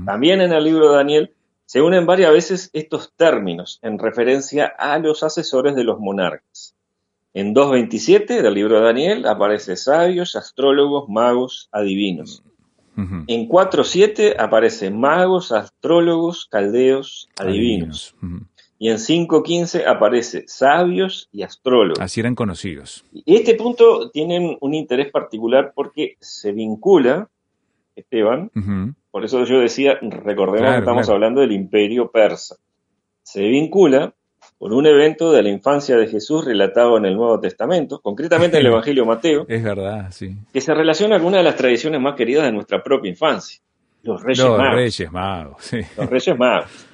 También 0.05 0.41
en 0.41 0.53
el 0.53 0.63
libro 0.63 0.89
de 0.89 0.95
Daniel 0.95 1.33
se 1.69 1.83
unen 1.83 2.07
varias 2.07 2.33
veces 2.33 2.71
estos 2.73 3.13
términos 3.15 3.77
en 3.83 3.99
referencia 3.99 4.65
a 4.65 4.97
los 4.97 5.21
asesores 5.21 5.75
de 5.75 5.83
los 5.83 5.99
monarcas. 5.99 6.75
En 7.31 7.53
2.27 7.53 8.41
del 8.41 8.55
libro 8.55 8.79
de 8.79 8.85
Daniel 8.85 9.27
aparece 9.27 9.75
sabios, 9.75 10.35
astrólogos, 10.35 11.07
magos, 11.09 11.69
adivinos. 11.71 12.41
En 12.97 13.47
4.7 13.47 14.35
aparece 14.39 14.89
magos, 14.89 15.51
astrólogos, 15.51 16.47
caldeos, 16.49 17.29
adivinos. 17.37 18.15
Y 18.79 18.89
en 18.89 18.97
5.15 18.97 19.85
aparece 19.85 20.45
sabios 20.47 21.29
y 21.31 21.43
astrólogos. 21.43 21.99
Así 21.99 22.19
eran 22.19 22.33
conocidos. 22.33 23.05
Y 23.13 23.35
este 23.35 23.53
punto 23.53 24.09
tiene 24.09 24.57
un 24.59 24.73
interés 24.73 25.11
particular 25.11 25.73
porque 25.75 26.17
se 26.19 26.51
vincula, 26.51 27.29
Esteban, 27.95 28.49
por 29.11 29.25
eso 29.25 29.43
yo 29.45 29.59
decía, 29.59 29.97
recordemos 30.01 30.71
que 30.71 30.79
estamos 30.79 31.09
hablando 31.09 31.41
del 31.41 31.51
imperio 31.51 32.11
persa. 32.11 32.57
Se 33.23 33.41
vincula 33.41 34.13
con 34.57 34.73
un 34.73 34.85
evento 34.85 35.31
de 35.31 35.41
la 35.41 35.49
infancia 35.49 35.95
de 35.95 36.07
Jesús 36.07 36.45
relatado 36.45 36.97
en 36.97 37.05
el 37.05 37.15
Nuevo 37.15 37.39
Testamento, 37.39 38.01
concretamente 38.01 38.57
en 38.57 38.65
el 38.65 38.67
Evangelio 38.71 39.05
Mateo. 39.05 39.45
Es 39.47 39.63
verdad, 39.63 40.11
sí. 40.11 40.35
Que 40.53 40.61
se 40.61 40.73
relaciona 40.73 41.17
con 41.17 41.27
una 41.27 41.37
de 41.37 41.43
las 41.43 41.55
tradiciones 41.55 42.01
más 42.01 42.15
queridas 42.15 42.43
de 42.43 42.51
nuestra 42.51 42.83
propia 42.83 43.09
infancia. 43.09 43.61
Los 44.03 44.21
Reyes 44.21 44.45
los 44.45 44.57
Magos. 44.57 44.75
Reyes 44.75 45.11
Magos, 45.11 45.63
sí. 45.63 45.79
Los 45.97 46.09
Reyes 46.09 46.37
Magos. 46.37 46.87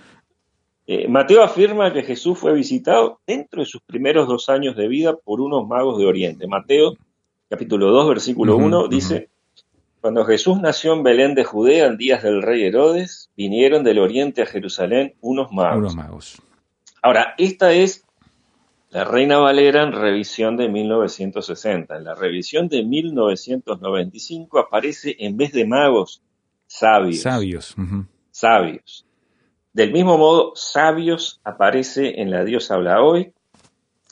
Eh, 0.87 1.07
Mateo 1.07 1.41
afirma 1.41 1.91
que 1.91 2.03
Jesús 2.03 2.37
fue 2.37 2.53
visitado 2.53 3.19
dentro 3.25 3.61
de 3.61 3.65
sus 3.65 3.81
primeros 3.81 4.27
dos 4.27 4.49
años 4.49 4.75
de 4.75 4.87
vida 4.87 5.15
por 5.15 5.41
unos 5.41 5.67
magos 5.67 5.97
de 5.97 6.05
Oriente. 6.05 6.47
Mateo, 6.47 6.93
capítulo 7.49 7.89
2, 7.89 8.09
versículo 8.09 8.55
1, 8.57 8.87
dice, 8.87 9.29
cuando 10.05 10.23
Jesús 10.23 10.61
nació 10.61 10.93
en 10.93 11.01
Belén 11.01 11.33
de 11.33 11.43
Judea 11.43 11.87
en 11.87 11.97
días 11.97 12.21
del 12.21 12.43
rey 12.43 12.63
Herodes, 12.63 13.31
vinieron 13.35 13.83
del 13.83 13.97
oriente 13.97 14.43
a 14.43 14.45
Jerusalén 14.45 15.15
unos 15.19 15.51
magos. 15.51 15.79
Unos 15.79 15.95
magos. 15.95 16.41
Ahora, 17.01 17.33
esta 17.39 17.71
es 17.71 18.05
la 18.91 19.03
Reina 19.03 19.39
Valera 19.39 19.81
en 19.81 19.93
revisión 19.93 20.57
de 20.57 20.69
1960. 20.69 21.97
En 21.97 22.03
la 22.03 22.13
revisión 22.13 22.67
de 22.67 22.83
1995 22.83 24.59
aparece 24.59 25.15
en 25.17 25.37
vez 25.37 25.53
de 25.53 25.65
magos, 25.65 26.21
sabios. 26.67 27.21
Sabios. 27.21 27.75
Sabios. 28.29 29.07
Del 29.73 29.91
mismo 29.91 30.19
modo, 30.19 30.51
sabios 30.53 31.41
aparece 31.43 32.21
en 32.21 32.29
la 32.29 32.43
Dios 32.43 32.69
habla 32.69 33.01
hoy, 33.01 33.33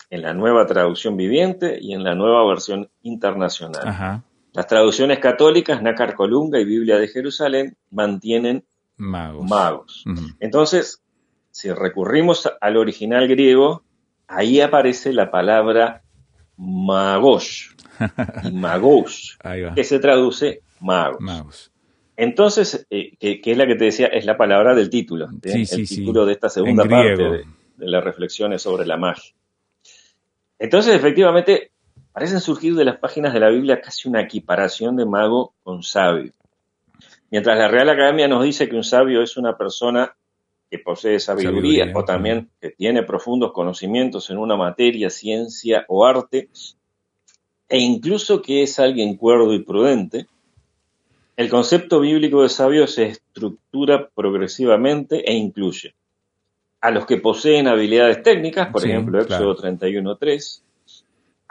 en 0.09 0.23
la 0.23 0.33
nueva 0.33 0.65
traducción 0.65 1.15
viviente 1.17 1.77
y 1.79 1.93
en 1.93 2.03
la 2.03 2.15
nueva 2.15 2.47
versión 2.47 2.89
internacional. 3.03 3.88
Ajá. 3.88 4.23
Las 4.53 4.67
traducciones 4.67 5.19
católicas, 5.19 5.81
Nácar 5.81 6.13
Colunga 6.15 6.60
y 6.60 6.65
Biblia 6.65 6.98
de 6.98 7.07
Jerusalén, 7.07 7.75
mantienen 7.89 8.63
magos. 8.98 10.03
Entonces, 10.39 11.01
si 11.50 11.72
recurrimos 11.72 12.50
al 12.62 12.77
original 12.77 13.27
griego, 13.27 13.83
ahí 14.27 14.62
aparece 14.62 15.12
la 15.12 15.31
palabra 15.31 16.03
magos 16.57 17.75
y 18.43 18.51
magos, 18.51 19.38
que 19.75 19.83
se 19.83 20.00
traduce 20.00 20.62
magos. 20.79 21.72
Entonces, 22.15 22.86
eh, 22.91 23.17
que, 23.19 23.41
es 23.43 23.57
la 23.57 23.65
que 23.65 23.75
te 23.75 23.86
decía, 23.86 24.07
es 24.07 24.25
la 24.25 24.38
palabra 24.38 24.75
del 24.75 24.89
título, 24.89 25.29
el 25.41 25.67
título 25.88 26.27
de 26.27 26.33
esta 26.33 26.50
segunda 26.50 26.86
parte 26.86 27.24
de, 27.24 27.29
de, 27.29 27.45
las 27.77 28.03
reflexiones 28.03 28.62
sobre 28.62 28.86
la 28.86 28.98
magia. 28.98 29.33
Entonces, 30.60 30.95
efectivamente, 30.95 31.73
parecen 32.13 32.39
surgir 32.39 32.75
de 32.75 32.86
las 32.86 32.98
páginas 32.98 33.34
de 33.34 33.39
la 33.39 33.50
Biblia 33.50 33.82
casi 33.82 34.08
una 34.08 34.22
equiparación 34.22 34.96
de 34.96 35.05
mago 35.05 35.53
con 35.63 35.84
sabio. 35.84 36.32
Mientras 37.32 37.58
la 37.58 37.67
Real 37.67 37.89
Academia 37.89 38.27
nos 38.27 38.43
dice 38.43 38.70
que 38.70 38.75
un 38.75 38.84
sabio 38.84 39.24
es 39.24 39.36
una 39.36 39.58
persona 39.58 40.15
que 40.70 40.77
posee 40.79 41.20
sabiduría, 41.20 41.91
o 41.93 42.05
también 42.05 42.50
que 42.62 42.70
tiene 42.70 43.03
profundos 43.03 43.51
conocimientos 43.51 44.29
en 44.29 44.38
una 44.38 44.55
materia, 44.55 45.10
ciencia 45.10 45.86
o 45.88 46.05
arte, 46.05 46.50
e 47.67 47.79
incluso 47.79 48.41
que 48.41 48.63
es 48.63 48.79
alguien 48.79 49.15
cuerdo 49.15 49.53
y 49.53 49.63
prudente, 49.63 50.27
el 51.36 51.50
concepto 51.50 52.00
bíblico 52.00 52.43
de 52.43 52.50
sabio 52.50 52.86
se 52.86 53.05
estructura 53.05 54.10
progresivamente 54.13 55.27
e 55.27 55.34
incluye 55.34 55.96
a 56.82 56.91
los 56.91 57.05
que 57.05 57.17
poseen 57.17 57.67
habilidades 57.67 58.22
técnicas, 58.22 58.67
por 58.67 58.86
ejemplo, 58.86 59.20
Éxodo 59.20 59.55
31.3, 59.55 60.62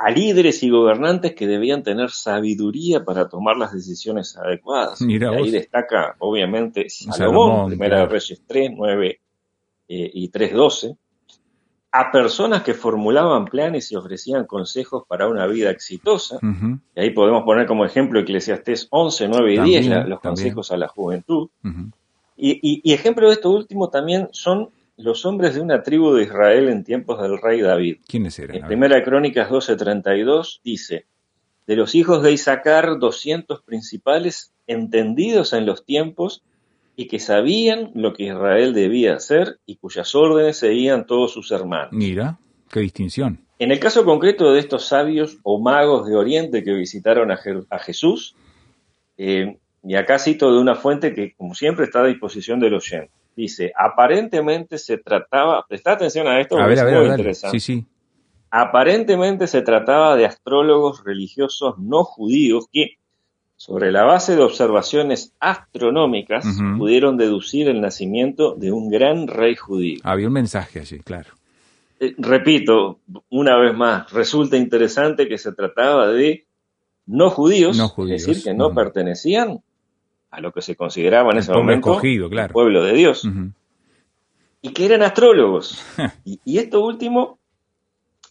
a 0.02 0.10
líderes 0.10 0.64
y 0.64 0.70
gobernantes 0.70 1.32
que 1.32 1.46
debían 1.46 1.84
tener 1.84 2.10
sabiduría 2.10 3.04
para 3.04 3.28
tomar 3.28 3.56
las 3.56 3.72
decisiones 3.72 4.36
adecuadas. 4.36 5.00
ahí 5.00 5.50
destaca, 5.50 6.16
obviamente, 6.18 6.88
Salomón, 6.88 7.68
Primera 7.68 8.00
de 8.00 8.06
Reyes 8.06 8.42
3, 8.44 8.72
9 8.74 9.20
eh, 9.88 10.10
y 10.12 10.28
3, 10.28 10.52
12. 10.54 10.96
A 11.92 12.10
personas 12.10 12.64
que 12.64 12.74
formulaban 12.74 13.44
planes 13.44 13.92
y 13.92 13.96
ofrecían 13.96 14.44
consejos 14.44 15.04
para 15.06 15.28
una 15.28 15.46
vida 15.46 15.70
exitosa. 15.70 16.40
Y 16.96 17.00
ahí 17.00 17.10
podemos 17.10 17.44
poner 17.44 17.68
como 17.68 17.84
ejemplo 17.84 18.18
Eclesiastés 18.18 18.88
11, 18.90 19.28
9 19.28 19.54
y 19.54 19.58
10, 19.60 20.08
los 20.08 20.18
consejos 20.18 20.72
a 20.72 20.78
la 20.78 20.88
juventud. 20.88 21.48
y, 22.36 22.80
y 22.82 22.92
ejemplo 22.92 23.28
de 23.28 23.34
esto 23.34 23.50
último 23.50 23.88
también 23.88 24.28
son 24.32 24.70
los 24.96 25.24
hombres 25.26 25.54
de 25.54 25.60
una 25.60 25.82
tribu 25.82 26.12
de 26.14 26.24
Israel 26.24 26.68
en 26.68 26.84
tiempos 26.84 27.20
del 27.20 27.40
rey 27.40 27.60
David. 27.60 27.98
¿Quiénes 28.06 28.38
eran? 28.38 28.56
En 28.56 28.66
Primera 28.66 29.02
Crónicas 29.02 29.48
12:32 29.50 30.60
dice, 30.62 31.06
de 31.66 31.76
los 31.76 31.94
hijos 31.94 32.22
de 32.22 32.32
Isaacar, 32.32 32.98
200 32.98 33.62
principales 33.62 34.52
entendidos 34.66 35.52
en 35.52 35.66
los 35.66 35.84
tiempos 35.84 36.42
y 36.96 37.08
que 37.08 37.18
sabían 37.18 37.90
lo 37.94 38.12
que 38.12 38.24
Israel 38.24 38.74
debía 38.74 39.14
hacer 39.14 39.58
y 39.66 39.76
cuyas 39.76 40.14
órdenes 40.14 40.58
seguían 40.58 41.06
todos 41.06 41.32
sus 41.32 41.50
hermanos. 41.50 41.92
Mira, 41.92 42.38
qué 42.70 42.80
distinción. 42.80 43.40
En 43.58 43.70
el 43.70 43.78
caso 43.78 44.04
concreto 44.04 44.52
de 44.52 44.60
estos 44.60 44.86
sabios 44.86 45.38
o 45.42 45.60
magos 45.60 46.06
de 46.06 46.16
Oriente 46.16 46.64
que 46.64 46.72
visitaron 46.72 47.30
a, 47.30 47.78
Jesús, 47.78 48.34
eh, 49.16 49.56
y 49.84 49.94
acá 49.94 50.18
cito 50.18 50.52
de 50.52 50.60
una 50.60 50.74
fuente 50.74 51.14
que, 51.14 51.32
como 51.34 51.54
siempre, 51.54 51.84
está 51.84 52.02
a 52.02 52.06
disposición 52.06 52.58
del 52.60 52.74
oyente. 52.74 53.12
Dice, 53.34 53.72
aparentemente 53.76 54.78
se 54.78 54.98
trataba, 54.98 55.64
presta 55.66 55.92
atención 55.92 56.26
a 56.26 56.40
esto, 56.40 56.58
es 56.58 56.84
muy 56.84 57.06
interesante. 57.08 57.58
Sí, 57.58 57.78
sí. 57.78 57.86
Aparentemente 58.50 59.46
se 59.46 59.62
trataba 59.62 60.14
de 60.16 60.26
astrólogos 60.26 61.02
religiosos 61.04 61.78
no 61.78 62.04
judíos 62.04 62.66
que, 62.70 62.98
sobre 63.56 63.90
la 63.90 64.04
base 64.04 64.36
de 64.36 64.42
observaciones 64.42 65.32
astronómicas, 65.40 66.44
pudieron 66.76 67.16
deducir 67.16 67.68
el 67.68 67.80
nacimiento 67.80 68.54
de 68.54 68.70
un 68.70 68.90
gran 68.90 69.26
rey 69.26 69.56
judío. 69.56 70.00
Había 70.04 70.26
un 70.26 70.34
mensaje 70.34 70.80
allí, 70.80 70.98
claro. 70.98 71.30
Eh, 71.98 72.14
repito, 72.18 72.98
una 73.30 73.56
vez 73.56 73.74
más, 73.74 74.12
resulta 74.12 74.56
interesante 74.58 75.28
que 75.28 75.38
se 75.38 75.52
trataba 75.52 76.08
de 76.08 76.44
no 77.06 77.30
judíos, 77.30 77.78
es 77.78 78.26
decir, 78.26 78.42
que 78.42 78.52
no 78.52 78.74
pertenecían 78.74 79.62
a 80.32 80.40
lo 80.40 80.50
que 80.50 80.62
se 80.62 80.74
consideraba 80.74 81.30
en 81.30 81.38
ese 81.38 81.52
momento 81.52 82.00
el 82.02 82.48
pueblo 82.48 82.82
de 82.82 82.94
Dios. 82.94 83.28
Y 84.62 84.72
que 84.72 84.86
eran 84.86 85.02
astrólogos. 85.02 85.84
y, 86.24 86.58
esto 86.58 86.82
último, 86.82 87.38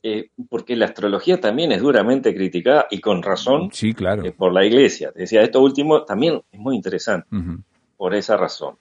eh, 0.01 0.29
porque 0.49 0.75
la 0.75 0.85
astrología 0.85 1.39
también 1.39 1.71
es 1.71 1.81
duramente 1.81 2.33
criticada 2.33 2.87
y 2.89 2.99
con 2.99 3.21
razón 3.21 3.69
sí, 3.71 3.93
claro. 3.93 4.25
Eh, 4.25 4.31
por 4.31 4.51
la 4.51 4.65
iglesia. 4.65 5.11
decía, 5.13 5.43
esto 5.43 5.61
último 5.61 6.03
también 6.03 6.41
es 6.51 6.59
muy 6.59 6.75
interesante 6.75 7.27
por 7.97 8.15
esa 8.15 8.35
razón. 8.35 8.77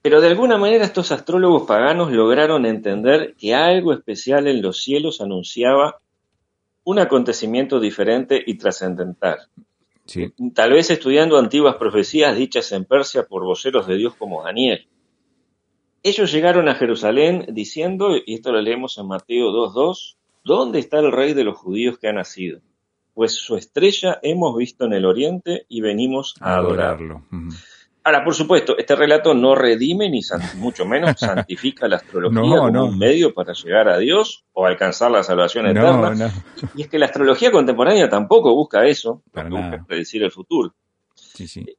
Pero 0.00 0.20
de 0.20 0.28
alguna 0.28 0.56
manera 0.56 0.84
estos 0.84 1.12
astrólogos 1.12 1.66
paganos 1.66 2.12
lograron 2.12 2.64
entender 2.64 3.34
que 3.38 3.54
algo 3.54 3.92
especial 3.92 4.46
en 4.46 4.62
los 4.62 4.82
cielos 4.82 5.20
anunciaba 5.20 5.98
un 6.84 6.98
acontecimiento 6.98 7.78
diferente 7.78 8.42
y 8.46 8.56
trascendental. 8.56 9.40
Tal 10.54 10.72
vez 10.72 10.90
estudiando 10.90 11.38
antiguas 11.38 11.76
profecías 11.76 12.36
dichas 12.36 12.70
en 12.72 12.84
Persia 12.84 13.24
por 13.24 13.44
voceros 13.44 13.86
de 13.86 13.96
Dios 13.96 14.14
como 14.14 14.42
Daniel. 14.42 14.86
Ellos 16.02 16.32
llegaron 16.32 16.68
a 16.68 16.76
Jerusalén 16.76 17.46
diciendo, 17.48 18.16
y 18.24 18.34
esto 18.34 18.52
lo 18.52 18.60
leemos 18.60 18.96
en 18.98 19.08
Mateo 19.08 19.48
2.2, 19.48 20.16
¿dónde 20.44 20.78
está 20.78 21.00
el 21.00 21.10
rey 21.10 21.34
de 21.34 21.42
los 21.42 21.56
judíos 21.56 21.98
que 21.98 22.08
ha 22.08 22.12
nacido? 22.12 22.60
Pues 23.14 23.34
su 23.34 23.56
estrella 23.56 24.20
hemos 24.22 24.56
visto 24.56 24.84
en 24.84 24.92
el 24.92 25.04
oriente 25.04 25.66
y 25.68 25.80
venimos 25.80 26.34
a, 26.40 26.56
adorarlo. 26.56 27.24
Ahora, 28.06 28.22
por 28.22 28.36
supuesto, 28.36 28.78
este 28.78 28.94
relato 28.94 29.34
no 29.34 29.56
redime 29.56 30.08
ni 30.08 30.20
mucho 30.58 30.86
menos 30.86 31.16
santifica 31.18 31.88
la 31.88 31.96
astrología 31.96 32.56
como 32.56 32.84
un 32.84 32.96
medio 32.96 33.34
para 33.34 33.52
llegar 33.52 33.88
a 33.88 33.98
Dios 33.98 34.44
o 34.52 34.64
alcanzar 34.64 35.10
la 35.10 35.24
salvación 35.24 35.66
eterna. 35.66 36.32
Y 36.76 36.82
es 36.82 36.88
que 36.88 37.00
la 37.00 37.06
astrología 37.06 37.50
contemporánea 37.50 38.08
tampoco 38.08 38.54
busca 38.54 38.86
eso, 38.86 39.24
busca 39.24 39.84
predecir 39.88 40.22
el 40.22 40.30
futuro. 40.30 40.72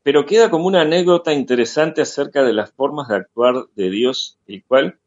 Pero 0.04 0.26
queda 0.26 0.50
como 0.50 0.68
una 0.68 0.82
anécdota 0.82 1.32
interesante 1.32 2.02
acerca 2.02 2.44
de 2.44 2.52
las 2.52 2.74
formas 2.74 3.08
de 3.08 3.16
actuar 3.16 3.64
de 3.78 3.90
Dios, 3.90 4.38
el 4.48 4.66
cual 4.66 5.00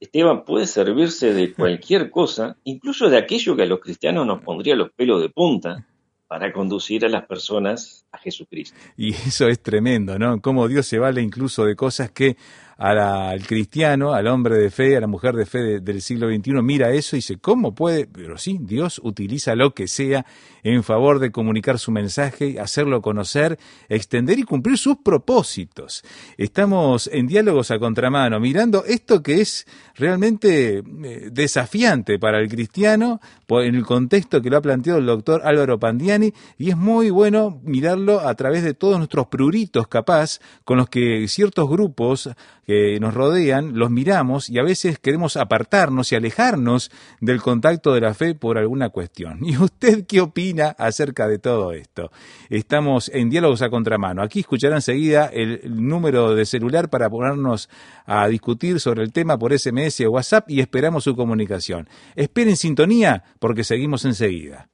Esteban 0.00 0.44
puede 0.44 0.66
servirse 0.66 1.32
de 1.32 1.52
cualquier 1.52 2.10
cosa, 2.10 2.56
incluso 2.64 3.10
de 3.10 3.18
aquello 3.18 3.54
que 3.54 3.62
a 3.62 3.66
los 3.66 3.78
cristianos 3.78 4.26
nos 4.26 4.42
pondría 4.42 4.74
los 4.74 4.90
pelos 4.90 5.22
de 5.22 5.28
punta 5.28 5.86
para 6.34 6.52
conducir 6.52 7.04
a 7.04 7.08
las 7.08 7.26
personas 7.26 8.04
a 8.10 8.18
Jesucristo. 8.18 8.76
Y 8.96 9.10
eso 9.14 9.46
es 9.46 9.60
tremendo, 9.60 10.18
¿no? 10.18 10.40
Cómo 10.40 10.66
Dios 10.66 10.84
se 10.84 10.98
vale 10.98 11.22
incluso 11.22 11.64
de 11.64 11.76
cosas 11.76 12.10
que 12.10 12.36
al 12.76 13.46
cristiano, 13.46 14.14
al 14.14 14.26
hombre 14.26 14.56
de 14.56 14.70
fe, 14.70 14.96
a 14.96 15.00
la 15.00 15.06
mujer 15.06 15.34
de 15.34 15.46
fe 15.46 15.80
del 15.80 16.02
siglo 16.02 16.28
XXI, 16.28 16.62
mira 16.62 16.90
eso 16.90 17.16
y 17.16 17.18
dice, 17.18 17.38
¿cómo 17.38 17.74
puede? 17.74 18.06
Pero 18.06 18.36
sí, 18.38 18.58
Dios 18.60 19.00
utiliza 19.02 19.54
lo 19.54 19.74
que 19.74 19.86
sea 19.86 20.26
en 20.62 20.82
favor 20.82 21.18
de 21.18 21.30
comunicar 21.30 21.78
su 21.78 21.92
mensaje, 21.92 22.58
hacerlo 22.58 23.02
conocer, 23.02 23.58
extender 23.88 24.38
y 24.38 24.44
cumplir 24.44 24.78
sus 24.78 24.96
propósitos. 24.96 26.02
Estamos 26.38 27.08
en 27.12 27.26
diálogos 27.26 27.70
a 27.70 27.78
contramano, 27.78 28.40
mirando 28.40 28.84
esto 28.84 29.22
que 29.22 29.40
es 29.40 29.66
realmente 29.94 30.78
eh, 30.78 31.28
desafiante 31.30 32.18
para 32.18 32.40
el 32.40 32.48
cristiano 32.48 33.20
en 33.48 33.74
el 33.74 33.84
contexto 33.84 34.40
que 34.40 34.50
lo 34.50 34.56
ha 34.56 34.62
planteado 34.62 34.98
el 34.98 35.06
doctor 35.06 35.42
Álvaro 35.44 35.78
Pandiani 35.78 36.32
y 36.58 36.70
es 36.70 36.76
muy 36.76 37.10
bueno 37.10 37.60
mirarlo 37.62 38.20
a 38.20 38.34
través 38.34 38.64
de 38.64 38.74
todos 38.74 38.96
nuestros 38.98 39.26
pruritos 39.26 39.86
capaz 39.86 40.40
con 40.64 40.78
los 40.78 40.88
que 40.88 41.28
ciertos 41.28 41.68
grupos 41.68 42.30
que 42.66 42.98
nos 43.00 43.14
rodean, 43.14 43.78
los 43.78 43.90
miramos 43.90 44.48
y 44.48 44.58
a 44.58 44.62
veces 44.62 44.98
queremos 44.98 45.36
apartarnos 45.36 46.12
y 46.12 46.16
alejarnos 46.16 46.90
del 47.20 47.40
contacto 47.40 47.92
de 47.94 48.00
la 48.00 48.14
fe 48.14 48.34
por 48.34 48.58
alguna 48.58 48.90
cuestión. 48.90 49.38
¿Y 49.42 49.56
usted 49.56 50.06
qué 50.06 50.20
opina 50.20 50.74
acerca 50.78 51.28
de 51.28 51.38
todo 51.38 51.72
esto? 51.72 52.10
Estamos 52.48 53.10
en 53.12 53.30
diálogos 53.30 53.62
a 53.62 53.70
contramano. 53.70 54.22
Aquí 54.22 54.40
escuchará 54.40 54.76
enseguida 54.76 55.26
el 55.26 55.60
número 55.86 56.34
de 56.34 56.46
celular 56.46 56.88
para 56.90 57.10
ponernos 57.10 57.68
a 58.06 58.26
discutir 58.28 58.80
sobre 58.80 59.02
el 59.02 59.12
tema 59.12 59.38
por 59.38 59.56
SMS 59.56 60.00
o 60.02 60.10
WhatsApp 60.10 60.50
y 60.50 60.60
esperamos 60.60 61.04
su 61.04 61.14
comunicación. 61.14 61.88
Esperen 62.16 62.56
sintonía 62.56 63.24
porque 63.38 63.64
seguimos 63.64 64.04
enseguida. 64.04 64.68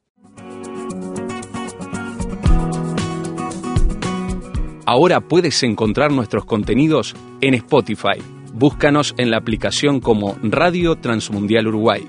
Ahora 4.92 5.20
puedes 5.20 5.62
encontrar 5.62 6.10
nuestros 6.10 6.44
contenidos 6.44 7.14
en 7.40 7.54
Spotify. 7.54 8.20
Búscanos 8.52 9.14
en 9.18 9.30
la 9.30 9.36
aplicación 9.36 10.00
como 10.00 10.36
Radio 10.42 10.96
Transmundial 10.96 11.68
Uruguay. 11.68 12.08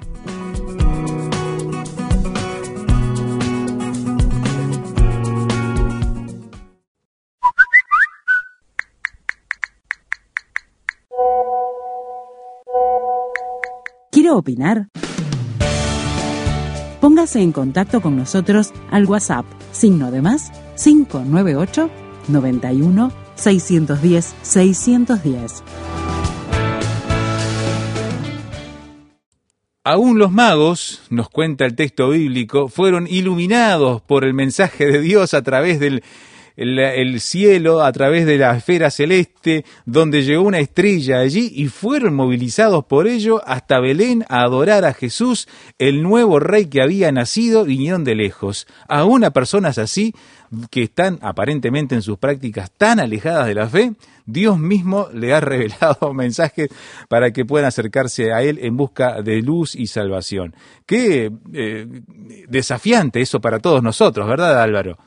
¿Quiere 14.12 14.32
opinar? 14.32 14.88
Póngase 17.00 17.44
en 17.44 17.52
contacto 17.52 18.02
con 18.02 18.18
nosotros 18.18 18.74
al 18.90 19.06
WhatsApp, 19.06 19.46
signo 19.72 20.10
de 20.10 20.24
más 20.24 20.52
598 20.84 22.01
91 22.28 23.12
610 23.36 24.36
610. 24.42 25.64
Aún 29.84 30.20
los 30.20 30.32
magos, 30.32 31.02
nos 31.10 31.28
cuenta 31.30 31.66
el 31.66 31.76
texto 31.76 32.10
bíblico, 32.10 32.68
fueron 32.68 33.08
iluminados 33.08 34.00
por 34.02 34.24
el 34.26 34.36
mensaje 34.36 34.86
de 34.86 35.02
Dios 35.02 35.34
a 35.34 35.42
través 35.42 35.80
del 35.80 36.04
el, 36.56 37.20
cielo 37.20 37.84
a 37.84 37.92
través 37.92 38.26
de 38.26 38.38
la 38.38 38.56
esfera 38.56 38.92
celeste, 38.92 39.66
donde 39.86 40.24
llegó 40.24 40.44
una 40.44 40.60
estrella 40.60 41.20
allí 41.20 41.52
y 41.56 41.68
fueron 41.68 42.16
movilizados 42.16 42.86
por 42.86 43.08
ello 43.08 43.42
hasta 43.46 43.80
Belén 43.80 44.26
a 44.30 44.42
adorar 44.42 44.86
a 44.86 44.94
Jesús, 44.94 45.48
el 45.78 46.04
nuevo 46.04 46.40
rey 46.40 46.66
que 46.66 46.82
había 46.82 47.12
nacido, 47.12 47.66
vinieron 47.66 48.04
de 48.04 48.16
lejos. 48.16 48.68
Aún 48.88 49.24
a 49.24 49.32
personas 49.32 49.78
así, 49.78 50.14
que 50.70 50.84
están 50.84 51.18
aparentemente 51.22 51.96
en 51.96 52.02
sus 52.02 52.18
prácticas 52.18 52.72
tan 52.72 53.00
alejadas 53.00 53.48
de 53.48 53.56
la 53.56 53.68
fe, 53.70 53.94
Dios 54.26 54.60
mismo 54.60 55.08
le 55.14 55.34
ha 55.34 55.40
revelado 55.42 56.14
mensajes 56.14 56.70
para 57.08 57.32
que 57.32 57.46
puedan 57.46 57.68
acercarse 57.68 58.34
a 58.34 58.42
Él 58.44 58.60
en 58.62 58.76
busca 58.76 59.22
de 59.22 59.42
luz 59.42 59.76
y 59.76 59.88
salvación. 59.88 60.56
Qué 60.86 61.32
eh, 61.54 61.88
desafiante 62.48 63.22
eso 63.22 63.40
para 63.40 63.60
todos 63.60 63.82
nosotros, 63.82 64.28
¿verdad 64.28 64.62
Álvaro? 64.62 64.98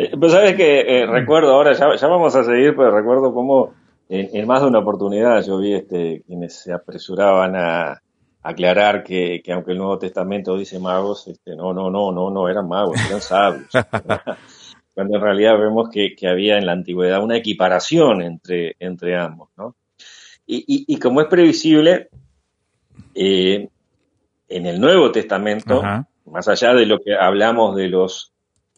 Eh, 0.00 0.16
pues 0.18 0.32
sabes 0.32 0.54
que 0.54 0.80
eh, 0.80 1.06
recuerdo, 1.06 1.52
ahora 1.52 1.74
ya, 1.74 2.06
vamos 2.06 2.34
a 2.34 2.42
seguir, 2.42 2.74
pero 2.74 2.90
recuerdo 2.90 3.34
cómo 3.34 3.74
en, 4.08 4.46
más 4.46 4.62
de 4.62 4.68
una 4.68 4.78
oportunidad 4.78 5.44
yo 5.44 5.58
vi 5.58 5.74
este, 5.74 6.22
quienes 6.26 6.54
se 6.54 6.72
apresuraban 6.72 7.54
a 7.54 8.00
aclarar 8.42 9.04
que, 9.04 9.42
aunque 9.52 9.72
el 9.72 9.78
Nuevo 9.78 9.98
Testamento 9.98 10.56
dice 10.56 10.78
magos, 10.78 11.28
este, 11.28 11.54
no, 11.54 11.74
no, 11.74 11.90
no, 11.90 12.12
no, 12.12 12.30
no 12.30 12.48
eran 12.48 12.66
magos, 12.66 12.98
eran 13.06 13.20
sabios. 13.20 13.68
Cuando 14.94 15.16
en 15.18 15.22
realidad 15.22 15.58
vemos 15.58 15.90
que, 15.90 16.16
había 16.26 16.56
en 16.56 16.64
la 16.64 16.72
antigüedad 16.72 17.22
una 17.22 17.36
equiparación 17.36 18.22
entre, 18.22 18.76
entre 18.78 19.18
ambos, 19.18 19.50
¿no? 19.58 19.76
Y, 20.46 20.98
como 20.98 21.20
es 21.20 21.28
previsible, 21.28 22.08
eh, 23.14 23.68
en 24.48 24.66
el 24.66 24.80
Nuevo 24.80 25.12
Testamento, 25.12 25.82
más 26.24 26.48
allá 26.48 26.74
de 26.74 26.86
lo 26.86 26.98
que 26.98 27.14
hablamos 27.14 27.76
de 27.76 27.88
los 27.88 28.32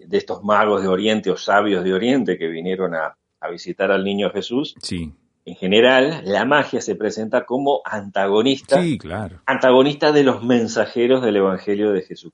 de 0.06 0.18
estos 0.18 0.42
magos 0.42 0.82
de 0.82 0.88
Oriente 0.88 1.30
o 1.30 1.36
sabios 1.36 1.84
de 1.84 1.92
Oriente 1.92 2.38
que 2.38 2.48
vinieron 2.48 2.94
a, 2.94 3.16
visitar 3.50 3.90
al 3.90 4.04
niño 4.04 4.30
Jesús. 4.30 4.76
Sí. 4.80 5.12
En 5.44 5.56
general, 5.56 6.22
la 6.24 6.44
magia 6.44 6.80
se 6.80 6.94
presenta 6.94 7.44
como 7.44 7.80
antagonista, 7.84 8.80
sí, 8.80 8.96
claro. 8.98 9.40
antagonista 9.46 10.12
de 10.12 10.22
los 10.22 10.44
mensajeros 10.44 11.22
del 11.22 11.36
Evangelio 11.36 11.90
de 11.90 12.02
Jesús. 12.02 12.32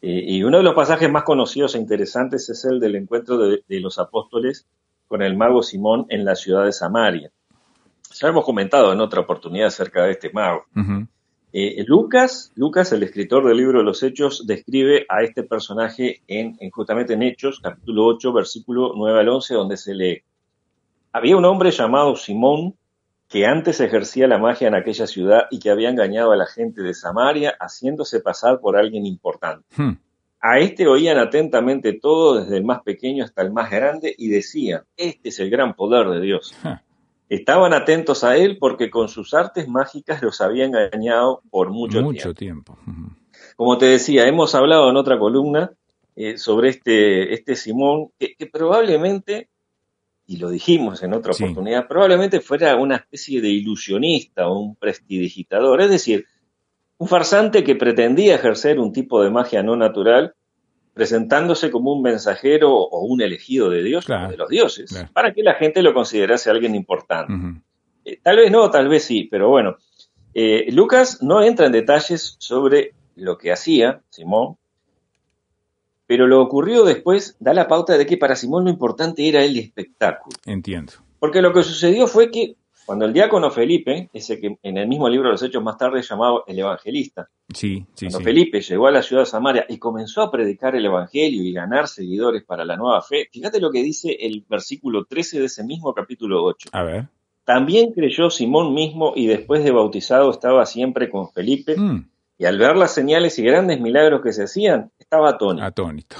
y 0.00 0.42
uno 0.44 0.58
de 0.58 0.62
los 0.62 0.74
pasajes 0.74 1.10
más 1.10 1.24
conocidos 1.24 1.74
e 1.74 1.78
interesantes 1.78 2.48
es 2.48 2.64
el 2.64 2.78
del 2.78 2.94
encuentro 2.94 3.38
de, 3.38 3.80
los 3.80 3.98
apóstoles 3.98 4.68
con 5.08 5.22
el 5.22 5.36
mago 5.36 5.64
Simón 5.64 6.06
en 6.10 6.24
la 6.24 6.36
ciudad 6.36 6.64
de 6.64 6.72
Samaria. 6.72 7.32
Ya 8.14 8.28
hemos 8.28 8.44
comentado 8.44 8.92
en 8.92 9.00
otra 9.00 9.20
oportunidad 9.20 9.66
acerca 9.66 10.04
de 10.04 10.12
este 10.12 10.30
mago. 10.32 10.64
Eh, 11.52 11.84
Lucas, 11.86 12.52
Lucas, 12.56 12.92
el 12.92 13.02
escritor 13.02 13.46
del 13.46 13.56
libro 13.56 13.78
de 13.78 13.84
los 13.84 14.02
Hechos, 14.02 14.46
describe 14.46 15.06
a 15.08 15.22
este 15.22 15.42
personaje 15.42 16.20
en, 16.26 16.58
justamente 16.70 17.14
en 17.14 17.22
Hechos, 17.22 17.60
capítulo 17.62 18.04
8, 18.06 18.32
versículo 18.32 18.92
9 18.94 19.20
al 19.20 19.28
11, 19.28 19.54
donde 19.54 19.76
se 19.78 19.94
lee, 19.94 20.22
había 21.12 21.36
un 21.36 21.46
hombre 21.46 21.70
llamado 21.70 22.16
Simón 22.16 22.74
que 23.28 23.46
antes 23.46 23.80
ejercía 23.80 24.26
la 24.26 24.38
magia 24.38 24.68
en 24.68 24.74
aquella 24.74 25.06
ciudad 25.06 25.42
y 25.50 25.58
que 25.58 25.70
había 25.70 25.90
engañado 25.90 26.32
a 26.32 26.36
la 26.36 26.46
gente 26.46 26.82
de 26.82 26.94
Samaria 26.94 27.54
haciéndose 27.58 28.20
pasar 28.20 28.60
por 28.60 28.76
alguien 28.76 29.06
importante. 29.06 29.64
Hmm. 29.76 29.98
A 30.40 30.60
este 30.60 30.86
oían 30.86 31.18
atentamente 31.18 31.94
todo, 31.94 32.40
desde 32.40 32.58
el 32.58 32.64
más 32.64 32.82
pequeño 32.82 33.24
hasta 33.24 33.42
el 33.42 33.52
más 33.52 33.70
grande, 33.70 34.14
y 34.16 34.28
decían, 34.28 34.82
este 34.96 35.30
es 35.30 35.40
el 35.40 35.50
gran 35.50 35.74
poder 35.74 36.08
de 36.08 36.20
Dios. 36.20 36.54
Estaban 37.28 37.74
atentos 37.74 38.24
a 38.24 38.36
él 38.36 38.56
porque 38.58 38.90
con 38.90 39.08
sus 39.08 39.34
artes 39.34 39.68
mágicas 39.68 40.22
los 40.22 40.40
había 40.40 40.64
engañado 40.64 41.42
por 41.50 41.70
mucho, 41.70 42.00
mucho 42.02 42.32
tiempo. 42.32 42.78
Como 43.56 43.76
te 43.76 43.86
decía, 43.86 44.26
hemos 44.26 44.54
hablado 44.54 44.88
en 44.88 44.96
otra 44.96 45.18
columna 45.18 45.72
eh, 46.16 46.38
sobre 46.38 46.70
este, 46.70 47.34
este 47.34 47.54
Simón, 47.54 48.08
que, 48.18 48.34
probablemente, 48.50 49.50
y 50.26 50.38
lo 50.38 50.50
dijimos 50.50 51.02
en 51.02 51.14
otra 51.14 51.32
oportunidad, 51.32 51.86
probablemente 51.86 52.40
fuera 52.40 52.76
una 52.76 52.96
especie 52.96 53.40
de 53.40 53.48
ilusionista 53.50 54.48
o 54.48 54.58
un 54.58 54.76
prestidigitador, 54.76 55.80
es 55.82 55.90
decir, 55.90 56.26
un 56.96 57.08
farsante 57.08 57.62
que 57.62 57.76
pretendía 57.76 58.34
ejercer 58.34 58.80
un 58.80 58.92
tipo 58.92 59.22
de 59.22 59.30
magia 59.30 59.62
no 59.62 59.76
natural 59.76 60.34
presentándose 60.98 61.70
como 61.70 61.92
un 61.92 62.02
mensajero 62.02 62.74
o 62.74 63.04
un 63.04 63.22
elegido 63.22 63.70
de 63.70 63.84
Dios, 63.84 64.04
de 64.04 64.36
los 64.36 64.48
dioses, 64.48 64.92
para 65.12 65.32
que 65.32 65.44
la 65.44 65.54
gente 65.54 65.80
lo 65.80 65.94
considerase 65.94 66.50
alguien 66.50 66.74
importante. 66.74 67.32
Eh, 68.04 68.18
tal 68.20 68.38
vez 68.38 68.50
no, 68.50 68.68
tal 68.68 68.88
vez 68.88 69.04
sí, 69.04 69.28
pero 69.30 69.48
bueno, 69.48 69.76
eh, 70.34 70.66
Lucas 70.72 71.22
no 71.22 71.40
entra 71.40 71.66
en 71.66 71.72
detalles 71.72 72.34
sobre 72.40 72.94
lo 73.14 73.38
que 73.38 73.52
hacía 73.52 74.00
Simón, 74.08 74.56
pero 76.08 76.26
lo 76.26 76.42
ocurrido 76.42 76.84
después 76.84 77.36
da 77.38 77.54
la 77.54 77.68
pauta 77.68 77.96
de 77.96 78.04
que 78.04 78.16
para 78.16 78.34
Simón 78.34 78.64
lo 78.64 78.70
importante 78.70 79.28
era 79.28 79.44
el 79.44 79.56
espectáculo. 79.56 80.36
Entiendo. 80.46 80.94
Porque 81.20 81.42
lo 81.42 81.52
que 81.52 81.62
sucedió 81.62 82.08
fue 82.08 82.32
que 82.32 82.56
cuando 82.88 83.04
el 83.04 83.12
diácono 83.12 83.50
Felipe, 83.50 84.08
ese 84.14 84.40
que 84.40 84.56
en 84.62 84.78
el 84.78 84.88
mismo 84.88 85.10
libro 85.10 85.28
de 85.28 85.32
los 85.32 85.42
Hechos 85.42 85.62
más 85.62 85.76
tarde 85.76 86.00
llamado 86.00 86.44
el 86.46 86.58
Evangelista, 86.58 87.28
sí, 87.52 87.84
sí, 87.92 88.06
cuando 88.06 88.24
Felipe 88.24 88.62
llegó 88.62 88.86
a 88.86 88.90
la 88.90 89.02
ciudad 89.02 89.24
de 89.24 89.26
Samaria 89.26 89.66
y 89.68 89.76
comenzó 89.76 90.22
a 90.22 90.30
predicar 90.30 90.74
el 90.74 90.86
Evangelio 90.86 91.42
y 91.42 91.52
ganar 91.52 91.86
seguidores 91.86 92.44
para 92.44 92.64
la 92.64 92.78
nueva 92.78 93.02
fe, 93.02 93.28
fíjate 93.30 93.60
lo 93.60 93.70
que 93.70 93.82
dice 93.82 94.16
el 94.18 94.42
versículo 94.48 95.04
13 95.04 95.38
de 95.38 95.44
ese 95.44 95.64
mismo 95.64 95.92
capítulo 95.92 96.42
8. 96.42 96.70
A 96.72 96.82
ver. 96.82 97.08
También 97.44 97.92
creyó 97.92 98.30
Simón 98.30 98.72
mismo 98.72 99.12
y 99.14 99.26
después 99.26 99.62
de 99.64 99.70
bautizado 99.70 100.30
estaba 100.30 100.64
siempre 100.64 101.10
con 101.10 101.30
Felipe. 101.30 101.76
Mm. 101.76 102.08
Y 102.38 102.46
al 102.46 102.56
ver 102.56 102.74
las 102.78 102.94
señales 102.94 103.38
y 103.38 103.42
grandes 103.42 103.82
milagros 103.82 104.22
que 104.22 104.32
se 104.32 104.44
hacían, 104.44 104.92
estaba 104.98 105.28
atónito. 105.28 105.66
Atónito. 105.66 106.16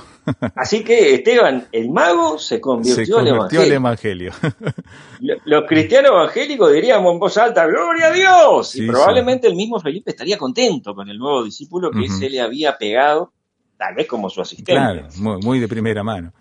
Así 0.55 0.85
que 0.85 1.15
Esteban, 1.15 1.67
el 1.73 1.91
mago, 1.91 2.39
se 2.39 2.61
convirtió, 2.61 3.19
al 3.19 3.73
Evangelio. 3.73 4.33
Los 5.45 5.65
cristianos 5.67 6.11
evangélicos 6.13 6.73
diríamos 6.73 7.13
en 7.13 7.19
voz 7.19 7.37
alta, 7.39 7.67
¡Gloria 7.67 8.07
a 8.07 8.13
Dios! 8.13 8.77
y 8.77 8.87
probablemente 8.87 9.47
el 9.47 9.55
mismo 9.55 9.81
Felipe 9.81 10.11
estaría 10.11 10.39
contento 10.39 10.95
con 10.95 11.09
el 11.09 11.19
nuevo 11.19 11.45
discípulo 11.45 11.91
que 11.91 12.09
se 12.09 12.31
le 12.31 12.41
había 12.41 12.77
pegado, 12.77 13.33
tal 13.77 13.95
vez 13.95 14.07
como 14.07 14.31
su 14.31 14.41
asistente. 14.41 14.73
Claro, 14.73 15.09
muy 15.19 15.59
de 15.59 15.69
primera 15.69 16.03
mano. 16.03 16.33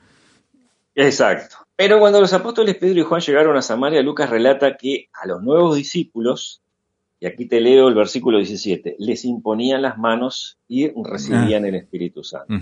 Exacto. 0.95 1.57
Pero 1.75 1.99
cuando 1.99 2.19
los 2.19 2.33
apóstoles 2.33 2.75
Pedro 2.75 3.01
y 3.01 3.03
Juan 3.03 3.21
llegaron 3.21 3.55
a 3.55 3.61
Samaria, 3.61 4.01
Lucas 4.01 4.29
relata 4.29 4.77
que 4.77 5.09
a 5.13 5.27
los 5.27 5.43
nuevos 5.43 5.75
discípulos 5.75 6.63
y 7.19 7.25
aquí 7.25 7.47
te 7.47 7.59
leo 7.59 7.87
el 7.87 7.95
versículo 7.95 8.37
17. 8.37 8.95
Les 8.99 9.25
imponían 9.25 9.81
las 9.81 9.97
manos 9.97 10.59
y 10.67 10.91
recibían 11.03 11.65
ah. 11.65 11.67
el 11.67 11.75
Espíritu 11.75 12.23
Santo. 12.23 12.53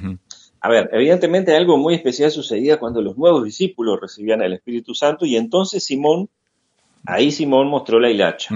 A 0.66 0.68
ver, 0.68 0.90
evidentemente 0.94 1.56
algo 1.56 1.78
muy 1.78 1.94
especial 1.94 2.32
sucedía 2.32 2.80
cuando 2.80 3.00
los 3.00 3.16
nuevos 3.20 3.44
discípulos 3.44 4.02
recibían 4.02 4.42
el 4.42 4.54
Espíritu 4.54 4.96
Santo 4.96 5.24
y 5.24 5.36
entonces 5.36 5.86
Simón, 5.86 6.28
ahí 7.06 7.32
Simón 7.32 7.68
mostró 7.68 8.00
la 8.00 8.10
hilacha. 8.10 8.56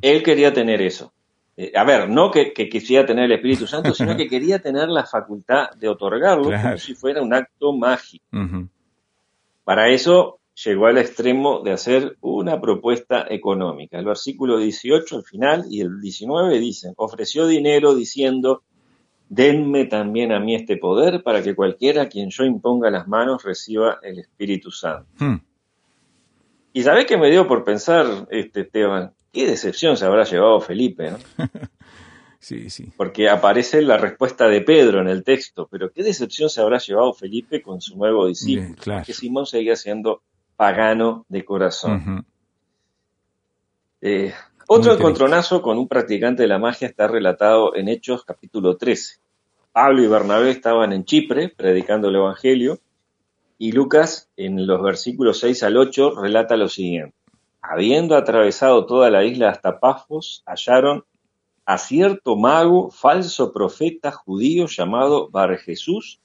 Él 0.00 0.24
quería 0.24 0.52
tener 0.52 0.82
eso. 0.82 1.12
Eh, 1.56 1.70
a 1.76 1.84
ver, 1.84 2.08
no 2.08 2.32
que, 2.32 2.52
quisiera 2.52 3.06
tener 3.06 3.26
el 3.26 3.32
Espíritu 3.34 3.68
Santo, 3.68 3.94
sino 3.94 4.16
que 4.16 4.26
quería 4.26 4.58
tener 4.58 4.88
la 4.88 5.06
facultad 5.06 5.70
de 5.78 5.88
otorgarlo 5.88 6.50
como 6.60 6.76
si 6.76 6.96
fuera 6.96 7.22
un 7.22 7.32
acto 7.32 7.72
mágico. 7.72 8.24
Para 9.62 9.90
eso 9.90 10.40
llegó 10.64 10.86
al 10.86 10.98
extremo 10.98 11.60
de 11.60 11.70
hacer 11.70 12.16
una 12.20 12.60
propuesta 12.60 13.26
económica. 13.30 13.96
El 13.96 14.06
versículo 14.06 14.58
18 14.58 15.18
al 15.18 15.22
final 15.22 15.66
y 15.70 15.82
el 15.82 16.00
19 16.00 16.58
dicen, 16.58 16.94
ofreció 16.96 17.46
dinero 17.46 17.94
diciendo, 17.94 18.64
denme 19.32 19.86
también 19.86 20.30
a 20.30 20.40
mí 20.40 20.54
este 20.54 20.76
poder 20.76 21.22
para 21.22 21.42
que 21.42 21.54
cualquiera 21.54 22.02
a 22.02 22.08
quien 22.10 22.28
yo 22.28 22.44
imponga 22.44 22.90
las 22.90 23.08
manos 23.08 23.42
reciba 23.42 23.98
el 24.02 24.18
Espíritu 24.18 24.70
Santo. 24.70 25.08
Hmm. 25.18 25.36
Y 26.74 26.82
sabés 26.82 27.06
que 27.06 27.16
me 27.16 27.30
dio 27.30 27.48
por 27.48 27.64
pensar, 27.64 28.28
este 28.30 28.60
Esteban, 28.60 29.14
qué 29.32 29.46
decepción 29.46 29.96
se 29.96 30.04
habrá 30.04 30.24
llevado 30.24 30.60
Felipe, 30.60 31.12
¿no? 31.12 31.18
sí, 32.40 32.68
sí. 32.68 32.92
Porque 32.94 33.30
aparece 33.30 33.80
la 33.80 33.96
respuesta 33.96 34.48
de 34.48 34.60
Pedro 34.60 35.00
en 35.00 35.08
el 35.08 35.24
texto, 35.24 35.66
pero 35.70 35.90
qué 35.90 36.02
decepción 36.02 36.50
se 36.50 36.60
habrá 36.60 36.76
llevado 36.76 37.14
Felipe 37.14 37.62
con 37.62 37.80
su 37.80 37.96
nuevo 37.96 38.26
discípulo, 38.26 39.02
que 39.06 39.14
Simón 39.14 39.46
seguía 39.46 39.76
siendo 39.76 40.20
pagano 40.56 41.24
de 41.30 41.42
corazón. 41.42 42.26
Eh, 44.02 44.34
otro 44.66 44.92
encontronazo 44.92 45.62
con 45.62 45.78
un 45.78 45.88
practicante 45.88 46.42
de 46.42 46.48
la 46.48 46.58
magia 46.58 46.86
está 46.86 47.06
relatado 47.08 47.74
en 47.74 47.88
Hechos 47.88 48.24
capítulo 48.24 48.76
13. 48.76 49.21
Pablo 49.72 50.02
y 50.02 50.06
Bernabé 50.06 50.50
estaban 50.50 50.92
en 50.92 51.04
Chipre 51.04 51.48
predicando 51.48 52.08
el 52.08 52.16
Evangelio 52.16 52.78
y 53.56 53.72
Lucas 53.72 54.28
en 54.36 54.66
los 54.66 54.82
versículos 54.82 55.40
6 55.40 55.62
al 55.62 55.78
8 55.78 56.20
relata 56.20 56.56
lo 56.56 56.68
siguiente. 56.68 57.14
Habiendo 57.62 58.16
atravesado 58.16 58.84
toda 58.84 59.08
la 59.08 59.24
isla 59.24 59.48
hasta 59.48 59.80
Pafos, 59.80 60.42
hallaron 60.46 61.04
a 61.64 61.78
cierto 61.78 62.36
mago, 62.36 62.90
falso 62.90 63.52
profeta 63.52 64.10
judío 64.10 64.66
llamado 64.66 65.30
Bar 65.30 65.56
Jesús, 65.56 66.20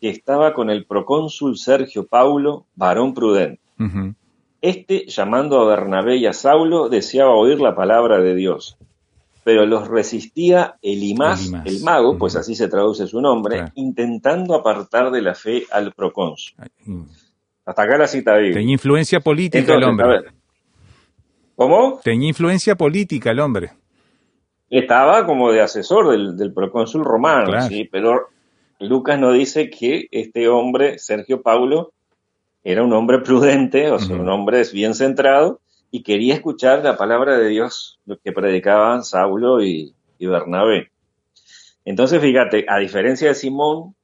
que 0.00 0.08
estaba 0.08 0.52
con 0.52 0.70
el 0.70 0.84
procónsul 0.84 1.56
Sergio 1.56 2.06
Paulo, 2.06 2.66
varón 2.74 3.14
prudente. 3.14 3.60
Este, 4.60 5.06
llamando 5.06 5.60
a 5.60 5.66
Bernabé 5.66 6.16
y 6.16 6.26
a 6.26 6.32
Saulo, 6.32 6.88
deseaba 6.88 7.34
oír 7.34 7.60
la 7.60 7.76
palabra 7.76 8.18
de 8.18 8.34
Dios. 8.34 8.76
Pero 9.48 9.64
los 9.64 9.88
resistía 9.88 10.76
Elimás, 10.82 11.50
el 11.64 11.80
mago, 11.80 12.18
pues 12.18 12.36
así 12.36 12.54
se 12.54 12.68
traduce 12.68 13.06
su 13.06 13.18
nombre, 13.18 13.64
intentando 13.76 14.54
apartar 14.54 15.10
de 15.10 15.22
la 15.22 15.34
fe 15.34 15.64
al 15.70 15.94
procónsul. 15.94 16.54
Mm. 16.84 17.04
Hasta 17.64 17.82
acá 17.82 17.96
la 17.96 18.06
cita 18.06 18.36
vive. 18.36 18.52
Tenía 18.52 18.74
influencia 18.74 19.20
política 19.20 19.74
el 19.74 19.84
hombre. 19.84 20.20
¿Cómo? 21.56 21.98
Tenía 22.04 22.28
influencia 22.28 22.74
política 22.74 23.30
el 23.30 23.40
hombre. 23.40 23.70
Estaba 24.68 25.24
como 25.24 25.50
de 25.50 25.62
asesor 25.62 26.10
del, 26.10 26.36
del 26.36 26.52
procónsul 26.52 27.02
romano, 27.02 27.62
sí, 27.62 27.88
pero 27.90 28.28
Lucas 28.80 29.18
no 29.18 29.32
dice 29.32 29.70
que 29.70 30.08
este 30.10 30.46
hombre, 30.48 30.98
Sergio 30.98 31.40
Paulo, 31.40 31.94
era 32.62 32.82
un 32.82 32.92
hombre 32.92 33.20
prudente, 33.20 33.90
o 33.92 33.98
sea, 33.98 34.14
un 34.14 34.28
hombre 34.28 34.62
bien 34.74 34.94
centrado, 34.94 35.62
y 35.90 36.02
quería 36.02 36.34
escuchar 36.34 36.84
la 36.84 36.96
palabra 36.96 37.38
de 37.38 37.48
Dios 37.48 37.98
lo 38.06 38.18
que 38.18 38.32
predicaban 38.32 39.04
Saulo 39.04 39.62
y, 39.62 39.94
Bernabé. 40.18 40.90
Entonces, 41.84 42.20
fíjate, 42.20 42.66
a 42.68 42.78
diferencia 42.78 43.28
de 43.28 43.34
Simón, 43.34 43.94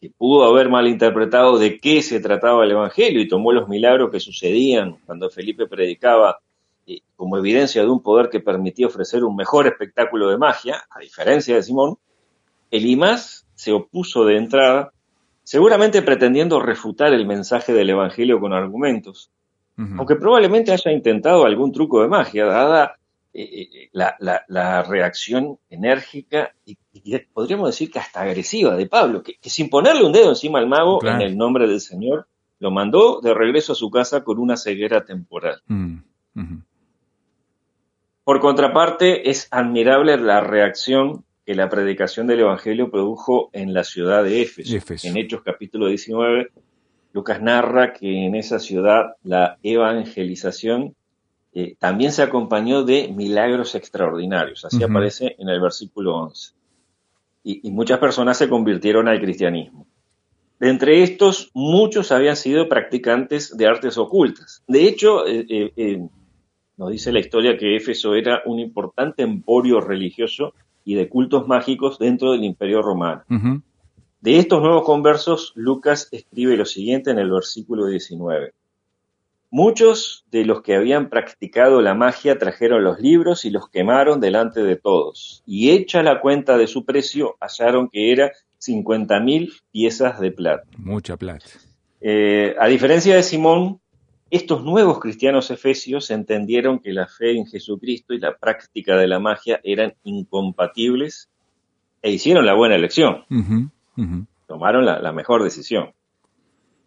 que 0.00 0.10
pudo 0.10 0.44
haber 0.44 0.68
malinterpretado 0.68 1.58
de 1.58 1.78
qué 1.78 2.02
se 2.02 2.20
trataba 2.20 2.64
el 2.64 2.72
Evangelio 2.72 3.20
y 3.20 3.28
tomó 3.28 3.52
los 3.52 3.68
milagros 3.68 4.10
que 4.10 4.20
sucedían 4.20 4.98
cuando 5.06 5.30
Felipe 5.30 5.66
predicaba 5.66 6.40
eh, 6.86 7.00
como 7.16 7.38
evidencia 7.38 7.82
de 7.82 7.88
un 7.88 8.02
poder 8.02 8.28
que 8.28 8.40
permitía 8.40 8.88
ofrecer 8.88 9.24
un 9.24 9.36
mejor 9.36 9.66
espectáculo 9.66 10.28
de 10.28 10.36
magia, 10.36 10.84
a 10.90 11.00
diferencia 11.00 11.54
de 11.54 11.62
Simón, 11.62 11.96
Elimas 12.70 13.46
se 13.54 13.72
opuso 13.72 14.24
de 14.24 14.36
entrada, 14.36 14.92
seguramente 15.44 16.02
pretendiendo 16.02 16.60
refutar 16.60 17.14
el 17.14 17.26
mensaje 17.26 17.72
del 17.72 17.90
Evangelio 17.90 18.38
con 18.40 18.52
argumentos, 18.52 19.30
aunque 19.76 20.16
probablemente 20.16 20.72
haya 20.72 20.90
intentado 20.90 21.44
algún 21.44 21.72
truco 21.72 22.00
de 22.02 22.08
magia, 22.08 22.46
dada 22.46 22.96
eh, 23.38 23.68
eh, 23.70 23.90
la, 23.92 24.82
reacción 24.82 25.58
enérgica 25.68 26.54
y, 26.64 26.78
podríamos 27.34 27.68
decir 27.68 27.90
que 27.90 27.98
hasta 27.98 28.22
agresiva 28.22 28.74
de 28.74 28.86
Pablo, 28.86 29.22
que, 29.22 29.36
sin 29.42 29.68
ponerle 29.68 30.04
un 30.04 30.12
dedo 30.12 30.30
encima 30.30 30.58
al 30.58 30.66
mago 30.66 31.04
en 31.04 31.20
el 31.20 31.36
nombre 31.36 31.68
del 31.68 31.82
Señor, 31.82 32.26
lo 32.58 32.70
mandó 32.70 33.20
de 33.20 33.34
regreso 33.34 33.72
a 33.72 33.76
su 33.76 33.90
casa 33.90 34.24
con 34.24 34.38
una 34.38 34.56
ceguera 34.56 35.04
temporal. 35.04 35.60
Mm, 35.66 35.98
Por 38.24 38.40
contraparte, 38.40 39.28
es 39.28 39.48
admirable 39.50 40.16
la 40.16 40.40
reacción 40.40 41.24
que 41.44 41.54
la 41.54 41.68
predicación 41.68 42.26
del 42.26 42.40
Evangelio 42.40 42.90
produjo 42.90 43.50
en 43.52 43.74
la 43.74 43.84
ciudad 43.84 44.24
de 44.24 44.40
Éfeso. 44.40 45.06
En 45.06 45.16
Hechos 45.18 45.42
capítulo 45.44 45.88
19, 45.88 46.50
Lucas 47.16 47.40
narra 47.40 47.94
que 47.94 48.26
en 48.26 48.34
esa 48.34 48.58
ciudad 48.58 49.14
la 49.24 49.56
evangelización 49.62 50.94
eh, 51.54 51.74
también 51.78 52.12
se 52.12 52.22
acompañó 52.22 52.84
de 52.84 53.08
milagros 53.08 53.74
extraordinarios, 53.74 54.66
así 54.66 54.84
aparece 54.84 55.34
en 55.38 55.48
el 55.48 55.58
versículo 55.58 56.14
11. 56.14 56.52
Y, 57.42 57.70
muchas 57.70 58.00
personas 58.00 58.36
se 58.36 58.50
convirtieron 58.50 59.08
al 59.08 59.18
cristianismo. 59.18 59.86
De 60.60 60.68
entre 60.68 61.02
estos, 61.02 61.50
muchos 61.54 62.12
habían 62.12 62.36
sido 62.36 62.68
practicantes 62.68 63.56
de 63.56 63.66
artes 63.66 63.96
ocultas. 63.96 64.62
De 64.68 64.86
hecho, 64.86 65.26
eh, 65.26 65.46
eh, 65.48 66.06
nos 66.76 66.90
dice 66.90 67.12
la 67.12 67.20
historia 67.20 67.56
que 67.56 67.76
Éfeso 67.76 68.14
era 68.14 68.42
un 68.44 68.58
importante 68.58 69.22
emporio 69.22 69.80
religioso 69.80 70.52
y 70.84 70.96
de 70.96 71.08
cultos 71.08 71.48
mágicos 71.48 71.98
dentro 71.98 72.32
del 72.32 72.44
imperio 72.44 72.82
romano. 72.82 73.22
De 74.20 74.38
estos 74.38 74.62
nuevos 74.62 74.84
conversos, 74.84 75.52
Lucas 75.54 76.08
escribe 76.10 76.56
lo 76.56 76.64
siguiente 76.64 77.10
en 77.10 77.18
el 77.18 77.30
versículo 77.30 77.86
19. 77.86 78.52
Muchos 79.50 80.24
de 80.30 80.44
los 80.44 80.62
que 80.62 80.74
habían 80.74 81.08
practicado 81.08 81.80
la 81.80 81.94
magia 81.94 82.36
trajeron 82.36 82.82
los 82.82 82.98
libros 83.00 83.44
y 83.44 83.50
los 83.50 83.68
quemaron 83.68 84.20
delante 84.20 84.62
de 84.62 84.76
todos, 84.76 85.42
y 85.46 85.70
hecha 85.70 86.02
la 86.02 86.20
cuenta 86.20 86.58
de 86.58 86.66
su 86.66 86.84
precio, 86.84 87.36
hallaron 87.40 87.88
que 87.88 88.12
era 88.12 88.32
50 88.58 89.20
mil 89.20 89.52
piezas 89.70 90.18
de 90.18 90.32
plata. 90.32 90.66
Mucha 90.76 91.16
plata. 91.16 91.46
Eh, 92.00 92.54
a 92.58 92.66
diferencia 92.66 93.14
de 93.14 93.22
Simón, 93.22 93.80
estos 94.30 94.64
nuevos 94.64 94.98
cristianos 94.98 95.50
efesios 95.50 96.10
entendieron 96.10 96.80
que 96.80 96.92
la 96.92 97.06
fe 97.06 97.36
en 97.36 97.46
Jesucristo 97.46 98.12
y 98.12 98.18
la 98.18 98.36
práctica 98.36 98.96
de 98.96 99.06
la 99.06 99.20
magia 99.20 99.60
eran 99.62 99.94
incompatibles 100.02 101.28
e 102.02 102.10
hicieron 102.10 102.44
la 102.44 102.54
buena 102.54 102.74
elección. 102.74 103.24
Tomaron 104.46 104.84
la, 104.84 105.12
mejor 105.12 105.42
decisión. 105.42 105.90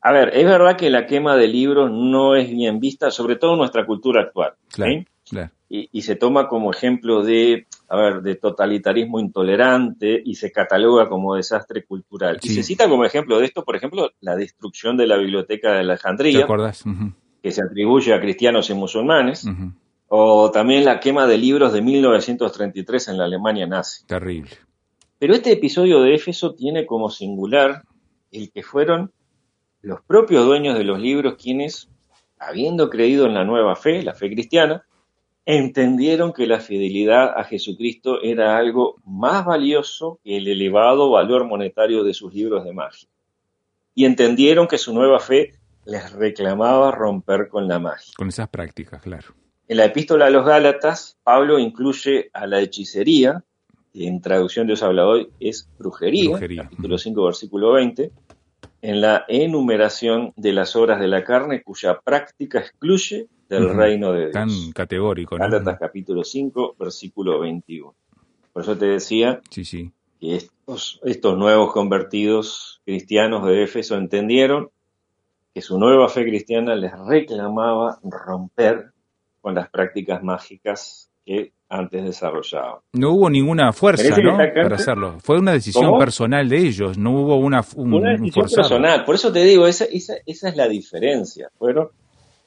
A 0.02 0.12
ver, 0.12 0.32
es 0.34 0.46
verdad 0.46 0.78
que 0.78 0.90
la 0.90 1.06
quema 1.06 1.36
de 1.36 1.48
libros 1.48 1.92
no 1.92 2.36
es 2.36 2.50
bien 2.50 2.80
vista, 2.80 3.12
sobre 3.12 3.36
todo 3.36 3.54
en 3.54 3.60
nuestra 3.60 3.86
cultura 3.86 4.22
actual. 4.22 4.54
Y, 5.72 6.02
se 6.02 6.16
toma 6.16 6.48
como 6.48 6.72
ejemplo 6.72 7.24
de, 7.24 7.68
a 7.90 7.98
ver, 7.98 8.22
de 8.22 8.36
totalitarismo 8.36 9.20
intolerante 9.20 10.20
y 10.24 10.36
se 10.36 10.52
cataloga 10.52 11.08
como 11.08 11.36
desastre 11.36 11.84
cultural. 11.84 12.40
Y 12.42 12.50
se 12.50 12.64
cita 12.64 12.90
como 12.90 13.06
ejemplo 13.06 13.40
de 13.40 13.46
esto, 13.46 13.64
por 13.64 13.76
ejemplo, 13.76 14.12
la 14.22 14.36
destrucción 14.36 14.98
de 14.98 15.06
la 15.06 15.18
biblioteca 15.18 15.74
de 15.74 15.80
Alejandría, 15.82 16.48
que 17.44 17.52
se 17.52 17.62
atribuye 17.62 18.14
a 18.14 18.20
cristianos 18.20 18.70
y 18.70 18.74
musulmanes, 18.74 19.48
o 20.08 20.50
también 20.50 20.86
la 20.86 21.00
quema 21.00 21.28
de 21.28 21.38
libros 21.38 21.72
de 21.72 21.82
1933 21.82 23.10
en 23.10 23.18
la 23.18 23.26
Alemania 23.26 23.68
nazi. 23.68 24.06
Terrible. 24.08 24.69
Pero 25.20 25.34
este 25.34 25.52
episodio 25.52 26.02
de 26.02 26.16
Éfeso 26.16 26.56
tiene 26.56 26.86
como 26.86 27.10
singular 27.10 27.84
el 28.32 28.52
que 28.52 28.64
fueron 28.64 29.12
los 29.82 30.02
propios 30.02 30.46
dueños 30.46 30.78
de 30.78 30.86
los 30.86 30.98
libros 30.98 31.36
quienes, 31.36 31.90
habiendo 32.40 32.90
creído 32.90 33.26
en 33.26 33.34
la 33.34 33.44
nueva 33.44 33.76
fe, 33.76 34.02
la 34.02 34.14
fe 34.14 34.30
cristiana, 34.32 34.86
entendieron 35.46 36.32
que 36.32 36.48
la 36.48 36.62
fidelidad 36.62 37.38
a 37.38 37.44
Jesucristo 37.44 38.22
era 38.22 38.58
algo 38.58 38.96
más 39.04 39.46
valioso 39.46 40.20
que 40.24 40.38
el 40.38 40.48
elevado 40.48 41.12
valor 41.12 41.46
monetario 41.46 42.04
de 42.06 42.14
sus 42.14 42.34
libros 42.34 42.64
de 42.64 42.74
magia. 42.74 43.10
Y 43.94 44.06
entendieron 44.06 44.68
que 44.68 44.78
su 44.78 44.94
nueva 44.94 45.20
fe 45.20 45.56
les 45.86 46.14
reclamaba 46.14 46.92
romper 46.92 47.50
con 47.50 47.68
la 47.68 47.80
magia. 47.80 48.14
Con 48.16 48.30
esas 48.30 48.48
prácticas, 48.48 49.02
claro. 49.02 49.34
En 49.68 49.78
la 49.78 49.86
epístola 49.86 50.28
a 50.28 50.30
los 50.30 50.46
Gálatas, 50.46 51.18
Pablo 51.24 51.60
incluye 51.60 52.30
a 52.34 52.48
la 52.48 52.62
hechicería 52.62 53.44
en 53.94 54.22
traducción 54.22 54.68
de 54.68 54.72
Dios 54.72 54.84
habla 54.84 55.08
hoy, 55.08 55.30
es 55.40 55.68
brujería, 55.78 56.40
capítulo 56.40 56.98
5, 56.98 57.26
versículo 57.26 57.74
20, 57.74 58.12
en 58.82 59.02
la 59.02 59.26
enumeración 59.28 60.34
de 60.36 60.54
las 60.54 60.76
obras 60.76 61.00
de 61.00 61.08
la 61.08 61.24
carne 61.24 61.64
cuya 61.64 62.00
práctica 62.00 62.60
excluye 62.60 63.28
del 63.50 63.76
reino 63.76 64.14
de 64.14 64.20
Dios. 64.20 64.34
Tan 64.34 64.50
categórico, 64.74 65.38
¿no? 65.38 65.44
Gálatas 65.44 65.80
capítulo 65.80 66.24
5, 66.24 66.76
versículo 66.80 67.40
21. 67.40 67.94
Por 68.54 68.64
eso 68.64 68.78
te 68.78 68.86
decía 68.86 69.42
sí, 69.50 69.66
sí. 69.66 69.92
que 70.20 70.36
estos, 70.36 71.00
estos 71.04 71.38
nuevos 71.38 71.74
convertidos 71.74 72.82
cristianos 72.86 73.46
de 73.48 73.64
Éfeso 73.64 73.98
entendieron 73.98 74.70
que 75.54 75.62
su 75.62 75.80
nueva 75.80 76.10
fe 76.10 76.24
cristiana 76.24 76.76
les 76.76 76.92
reclamaba 77.08 78.00
romper 78.04 78.92
con 79.42 79.56
las 79.56 79.70
prácticas 79.70 80.24
mágicas 80.24 81.09
que 81.30 81.54
antes 81.70 82.04
desarrollado. 82.04 82.82
No 82.94 83.12
hubo 83.12 83.30
ninguna 83.30 83.72
fuerza 83.72 84.18
¿no? 84.18 84.36
para 84.36 84.76
hacerlo. 84.76 85.20
Fue 85.20 85.38
una 85.38 85.52
decisión 85.52 85.96
personal 86.00 86.50
de 86.50 86.58
ellos, 86.58 86.98
no 86.98 87.12
hubo 87.12 87.36
una... 87.36 87.64
una 87.76 88.14
decisión 88.14 88.48
personal, 88.50 89.06
por 89.06 89.14
eso 89.14 89.32
te 89.32 89.44
digo, 89.44 89.68
esa, 89.68 89.86
esa, 89.86 90.16
esa 90.26 90.50
es 90.50 90.56
la 90.56 90.68
diferencia. 90.68 91.52
Fueron 91.60 91.90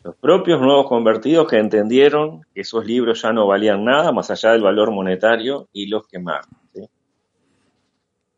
los 0.03 0.16
propios 0.16 0.61
nuevos 0.61 0.88
convertidos 0.88 1.47
que 1.49 1.59
entendieron 1.59 2.42
que 2.53 2.62
esos 2.62 2.85
libros 2.85 3.23
ya 3.23 3.33
no 3.33 3.47
valían 3.47 3.85
nada 3.85 4.11
más 4.11 4.33
allá 4.33 4.51
del 4.51 4.62
valor 4.62 4.90
monetario 4.90 5.68
y 5.73 5.87
los 5.87 6.09
quemaron. 6.09 6.51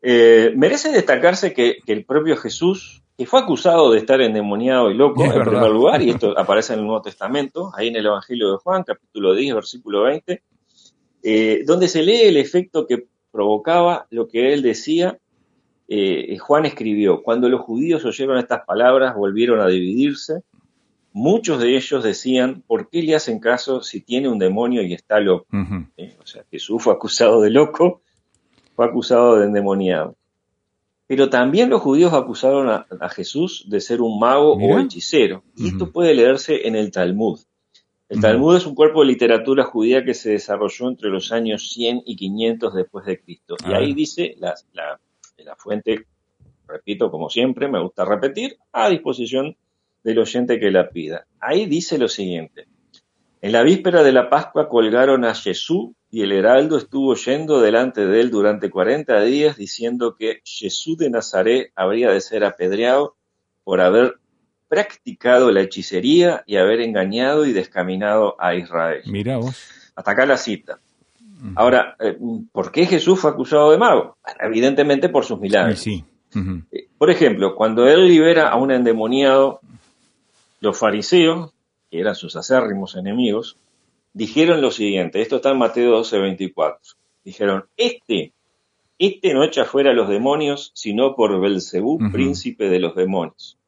Eh, 0.03 0.53
merece 0.55 0.91
destacarse 0.91 1.55
que, 1.55 1.79
el 1.87 2.05
propio 2.05 2.37
Jesús, 2.37 3.01
que 3.17 3.25
fue 3.25 3.39
acusado 3.39 3.91
de 3.91 3.99
estar 3.99 4.19
endemoniado 4.21 4.91
y 4.91 4.93
loco 4.93 5.23
en 5.23 5.43
primer 5.43 5.71
lugar, 5.71 6.01
y 6.01 6.09
esto 6.09 6.33
aparece 6.37 6.73
en 6.73 6.79
el 6.79 6.85
Nuevo 6.85 7.01
Testamento, 7.01 7.71
ahí 7.75 7.87
en 7.87 7.95
el 7.95 8.05
Evangelio 8.05 8.51
de 8.51 8.57
Juan, 8.57 8.83
capítulo 8.83 9.33
10, 9.33 9.55
versículo 9.55 10.03
20, 10.03 10.43
eh, 11.23 11.63
donde 11.65 11.87
se 11.87 12.03
lee 12.03 12.23
el 12.23 12.37
efecto 12.37 12.85
que 12.85 13.07
provocaba 13.31 14.07
lo 14.09 14.27
que 14.27 14.53
él 14.53 14.61
decía. 14.61 15.17
Eh, 15.87 16.37
Juan 16.39 16.65
escribió, 16.65 17.21
cuando 17.21 17.47
los 17.47 17.61
judíos 17.61 18.03
oyeron 18.05 18.37
estas 18.37 18.65
palabras 18.65 19.15
volvieron 19.15 19.59
a 19.59 19.67
dividirse. 19.67 20.41
Muchos 21.13 21.61
de 21.61 21.77
ellos 21.77 22.03
decían, 22.03 22.63
¿por 22.67 22.89
qué 22.89 23.01
le 23.01 23.15
hacen 23.15 23.39
caso 23.39 23.81
si 23.81 24.01
tiene 24.01 24.27
un 24.27 24.37
demonio 24.37 24.81
y 24.81 24.93
está 24.93 25.19
loco? 25.21 25.47
Eh, 25.95 26.17
o 26.21 26.25
sea, 26.25 26.43
Jesús 26.51 26.83
fue 26.83 26.93
acusado 26.93 27.41
de 27.41 27.49
loco, 27.49 28.01
fue 28.75 28.85
acusado 28.85 29.37
de 29.37 29.45
endemoniado. 29.45 30.15
Pero 31.07 31.29
también 31.29 31.69
los 31.69 31.81
judíos 31.81 32.13
acusaron 32.13 32.69
a, 32.69 33.09
Jesús 33.09 33.65
de 33.69 33.79
ser 33.79 34.01
un 34.01 34.19
mago 34.19 34.53
o 34.53 34.79
hechicero. 34.79 35.43
Y 35.55 35.67
esto 35.67 35.91
puede 35.91 36.15
leerse 36.15 36.67
en 36.67 36.75
el 36.75 36.91
Talmud. 36.91 37.39
El 38.07 38.21
Talmud 38.21 38.55
es 38.55 38.65
un 38.65 38.75
cuerpo 38.75 39.01
de 39.01 39.07
literatura 39.07 39.63
judía 39.63 40.03
que 40.03 40.13
se 40.13 40.31
desarrolló 40.31 40.89
entre 40.89 41.09
los 41.09 41.31
años 41.31 41.69
100 41.69 42.03
y 42.05 42.15
500 42.15 42.73
después 42.73 43.05
de 43.05 43.19
Cristo. 43.19 43.55
Y 43.67 43.73
ahí 43.73 43.93
dice 43.93 44.35
la, 44.39 44.53
la, 44.73 44.99
fuente, 45.57 46.05
repito, 46.67 47.09
como 47.09 47.29
siempre, 47.29 47.67
me 47.67 47.81
gusta 47.81 48.05
repetir, 48.05 48.57
a 48.71 48.89
disposición 48.89 49.55
del 50.03 50.19
oyente 50.19 50.59
que 50.59 50.69
la 50.69 50.89
pida. 50.89 51.25
Ahí 51.39 51.65
dice 51.65 51.97
lo 51.97 52.07
siguiente. 52.07 52.67
En 53.41 53.51
la 53.51 53.63
víspera 53.63 54.03
de 54.03 54.11
la 54.11 54.29
Pascua 54.29 54.69
colgaron 54.69 55.25
a 55.25 55.33
Jesús 55.33 55.94
y 56.15 56.21
el 56.21 56.31
heraldo 56.31 56.77
estuvo 56.77 57.13
yendo 57.15 57.59
delante 57.59 58.07
de 58.07 58.21
él 58.21 58.31
durante 58.31 58.69
cuarenta 58.69 59.19
días 59.19 59.57
diciendo 59.57 60.15
que 60.17 60.39
Jesús 60.45 60.97
de 60.97 61.09
Nazaret 61.09 61.73
habría 61.75 62.09
de 62.09 62.21
ser 62.21 62.45
apedreado 62.45 63.17
por 63.65 63.81
haber 63.81 64.15
practicado 64.69 65.51
la 65.51 65.59
hechicería 65.59 66.41
y 66.47 66.55
haber 66.55 66.79
engañado 66.79 67.45
y 67.45 67.51
descaminado 67.51 68.37
a 68.39 68.55
Israel. 68.55 69.01
Mira 69.07 69.35
vos. 69.35 69.61
Hasta 69.93 70.11
acá 70.11 70.25
la 70.25 70.37
cita. 70.37 70.79
Ahora, 71.53 71.97
eh, 71.99 72.17
¿por 72.49 72.71
qué 72.71 72.85
Jesús 72.85 73.19
fue 73.19 73.31
acusado 73.31 73.71
de 73.71 73.77
mago? 73.77 74.15
evidentemente 74.39 75.09
por 75.09 75.25
sus 75.25 75.37
milagros. 75.37 75.79
Sí. 75.79 76.05
Eh, 76.71 76.87
por 76.97 77.09
ejemplo, 77.11 77.57
cuando 77.57 77.89
él 77.89 78.07
libera 78.07 78.47
a 78.47 78.55
un 78.55 78.71
endemoniado, 78.71 79.59
los 80.61 80.79
fariseos, 80.79 81.51
que 81.91 81.99
eran 81.99 82.15
sus 82.15 82.37
acérrimos 82.37 82.95
enemigos, 82.95 83.57
dijeron 84.15 84.61
lo 84.61 84.71
siguiente, 84.71 85.21
esto 85.21 85.35
está 85.35 85.51
en 85.51 85.59
Mateo 85.59 85.91
12, 85.91 86.17
24. 86.17 86.79
Dijeron, 87.23 87.65
este, 87.75 88.33
este 88.97 89.33
no 89.33 89.43
echa 89.43 89.65
fuera 89.65 89.91
a 89.91 89.93
los 89.93 90.07
demonios, 90.09 90.71
sino 90.73 91.15
por 91.15 91.39
Belcebú, 91.39 91.99
príncipe 92.11 92.69
de 92.69 92.79
los 92.79 92.95
demonios. 92.95 93.59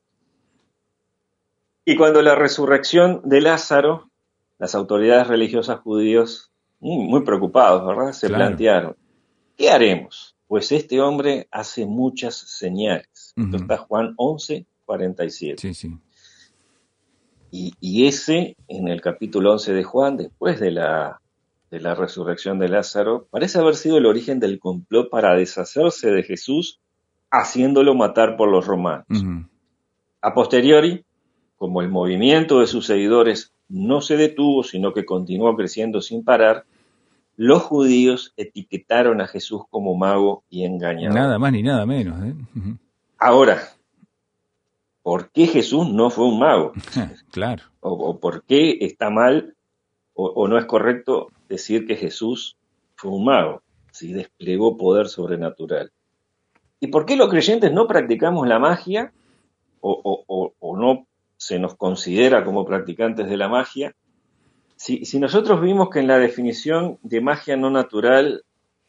Y 1.85 1.95
cuando 1.95 2.21
la 2.21 2.35
resurrección 2.35 3.21
de 3.25 3.41
Lázaro, 3.41 4.09
las 4.57 4.73
autoridades 4.73 5.27
religiosas 5.27 5.81
judíos, 5.81 6.51
muy, 6.79 7.23
preocupados, 7.23 7.85
¿verdad? 7.85 8.13
Se 8.13 8.29
plantearon, 8.29 8.95
¿qué 9.57 9.69
haremos? 9.69 10.35
Pues 10.47 10.71
este 10.71 11.01
hombre 11.01 11.47
hace 11.51 11.85
muchas 11.85 12.35
señales. 12.35 13.33
Esto 13.35 13.57
está 13.57 13.77
Juan 13.77 14.13
11, 14.15 14.65
47. 14.85 15.61
Sí, 15.61 15.73
sí. 15.73 15.97
Y, 17.51 17.73
y, 17.79 18.07
ese, 18.07 18.55
en 18.67 18.87
el 18.87 19.01
capítulo 19.01 19.53
11 19.53 19.73
de 19.73 19.83
Juan, 19.83 20.17
después 20.17 20.59
de 20.59 20.71
la, 20.71 21.21
de 21.71 21.79
la 21.79 21.95
resurrección 21.95 22.59
de 22.59 22.69
Lázaro, 22.69 23.27
parece 23.29 23.59
haber 23.59 23.75
sido 23.75 23.97
el 23.97 24.05
origen 24.05 24.39
del 24.39 24.59
complot 24.59 25.09
para 25.09 25.35
deshacerse 25.35 26.11
de 26.11 26.23
Jesús, 26.23 26.79
haciéndolo 27.31 27.95
matar 27.95 28.37
por 28.37 28.49
los 28.49 28.65
romanos. 28.65 29.23
A 30.21 30.33
posteriori, 30.33 31.05
como 31.57 31.81
el 31.81 31.89
movimiento 31.89 32.59
de 32.59 32.67
sus 32.67 32.85
seguidores 32.85 33.53
no 33.69 34.01
se 34.01 34.17
detuvo, 34.17 34.63
sino 34.63 34.93
que 34.93 35.05
continuó 35.05 35.55
creciendo 35.55 36.01
sin 36.01 36.23
parar, 36.23 36.65
los 37.35 37.61
judíos 37.61 38.33
etiquetaron 38.35 39.21
a 39.21 39.27
Jesús 39.27 39.61
como 39.69 39.95
mago 39.95 40.43
y 40.49 40.65
engañador. 40.65 41.15
Nada 41.15 41.37
más 41.37 41.51
ni 41.51 41.63
nada 41.63 41.85
menos. 41.85 42.23
¿eh? 42.23 42.33
Ahora, 43.19 43.61
¿por 45.07 45.31
qué 45.31 45.47
Jesús 45.47 45.89
no 45.89 46.09
fue 46.09 46.25
un 46.25 46.39
mago? 46.39 46.73
claro. 47.31 47.63
O, 47.79 48.19
por 48.19 48.43
qué 48.43 48.79
está 48.81 49.09
mal 49.09 49.55
o, 50.13 50.47
no 50.49 50.57
es 50.57 50.65
correcto 50.65 51.29
decir 51.47 51.85
que 51.85 51.95
Jesús 51.95 52.57
fue 52.95 53.11
un 53.11 53.23
mago, 53.23 53.61
si 53.91 54.11
desplegó 54.11 54.75
poder 54.75 55.07
sobrenatural. 55.07 55.91
¿Y 56.81 56.87
por 56.87 57.05
qué 57.05 57.15
los 57.15 57.29
creyentes 57.29 57.71
no 57.71 57.87
practicamos 57.87 58.47
la 58.47 58.59
magia 58.59 59.13
o, 59.79 60.53
o 60.59 60.77
no 60.77 61.07
se 61.37 61.59
nos 61.59 61.75
considera 61.75 62.43
como 62.43 62.65
practicantes 62.65 63.29
de 63.29 63.37
la 63.37 63.47
magia, 63.47 63.95
si, 64.75 65.19
nosotros 65.19 65.61
vimos 65.61 65.89
que 65.89 65.99
en 65.99 66.07
la 66.07 66.19
definición 66.19 66.99
de 67.01 67.21
magia 67.21 67.55
no 67.55 67.69
natural 67.69 68.43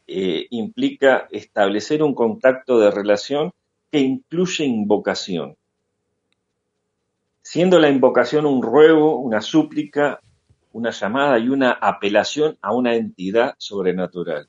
eh, 0.09 0.47
implica 0.51 1.29
establecer 1.31 2.03
un 2.03 2.15
contacto 2.15 2.81
de 2.81 2.91
relación 2.91 3.53
que 3.91 4.01
incluye 4.01 4.65
invocación, 4.65 5.57
siendo 7.49 7.79
la 7.79 7.89
invocación 7.89 8.45
un 8.45 8.63
ruego, 8.63 9.17
una 9.17 9.41
súplica, 9.41 10.21
una 10.73 10.91
llamada 10.91 11.39
y 11.39 11.49
una 11.49 11.71
apelación 11.73 12.59
a 12.61 12.75
una 12.75 12.95
entidad 12.95 13.55
sobrenatural. 13.57 14.49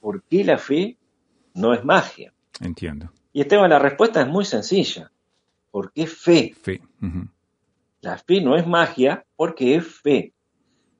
¿Por 0.00 0.24
qué 0.24 0.42
la 0.42 0.58
fe 0.58 0.96
no 1.54 1.72
es 1.72 1.84
magia? 1.84 2.32
Entiendo. 2.60 3.12
Y 3.32 3.42
Esteban, 3.42 3.70
la 3.70 3.78
respuesta 3.78 4.22
es 4.22 4.26
muy 4.26 4.44
sencilla 4.44 5.12
porque 5.70 6.02
es 6.02 6.18
fe. 6.18 6.52
Fe. 6.60 6.80
La 8.00 8.18
fe 8.18 8.40
no 8.40 8.56
es 8.56 8.66
magia 8.66 9.24
porque 9.36 9.76
es 9.76 9.86
fe. 9.86 10.32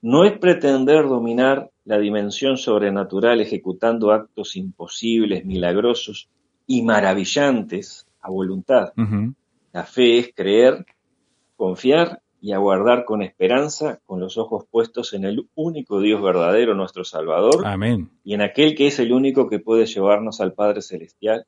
No 0.02 0.24
es 0.24 0.38
pretender 0.38 1.08
dominar 1.08 1.72
la 1.84 1.98
dimensión 1.98 2.56
sobrenatural 2.56 3.40
ejecutando 3.40 4.12
actos 4.12 4.54
imposibles, 4.54 5.44
milagrosos 5.44 6.28
y 6.68 6.82
maravillantes 6.82 8.06
a 8.20 8.30
voluntad. 8.30 8.92
La 9.72 9.82
fe 9.82 10.18
es 10.18 10.32
creer, 10.32 10.86
confiar 11.56 12.20
y 12.40 12.52
aguardar 12.52 13.04
con 13.04 13.22
esperanza, 13.22 14.00
con 14.04 14.20
los 14.20 14.38
ojos 14.38 14.66
puestos 14.70 15.14
en 15.14 15.24
el 15.24 15.48
único 15.54 16.00
Dios 16.00 16.22
verdadero, 16.22 16.74
nuestro 16.74 17.04
Salvador. 17.04 17.66
Amén. 17.66 18.10
Y 18.22 18.34
en 18.34 18.42
aquel 18.42 18.74
que 18.74 18.86
es 18.86 18.98
el 18.98 19.12
único 19.12 19.48
que 19.48 19.58
puede 19.58 19.86
llevarnos 19.86 20.40
al 20.40 20.52
Padre 20.52 20.82
Celestial, 20.82 21.46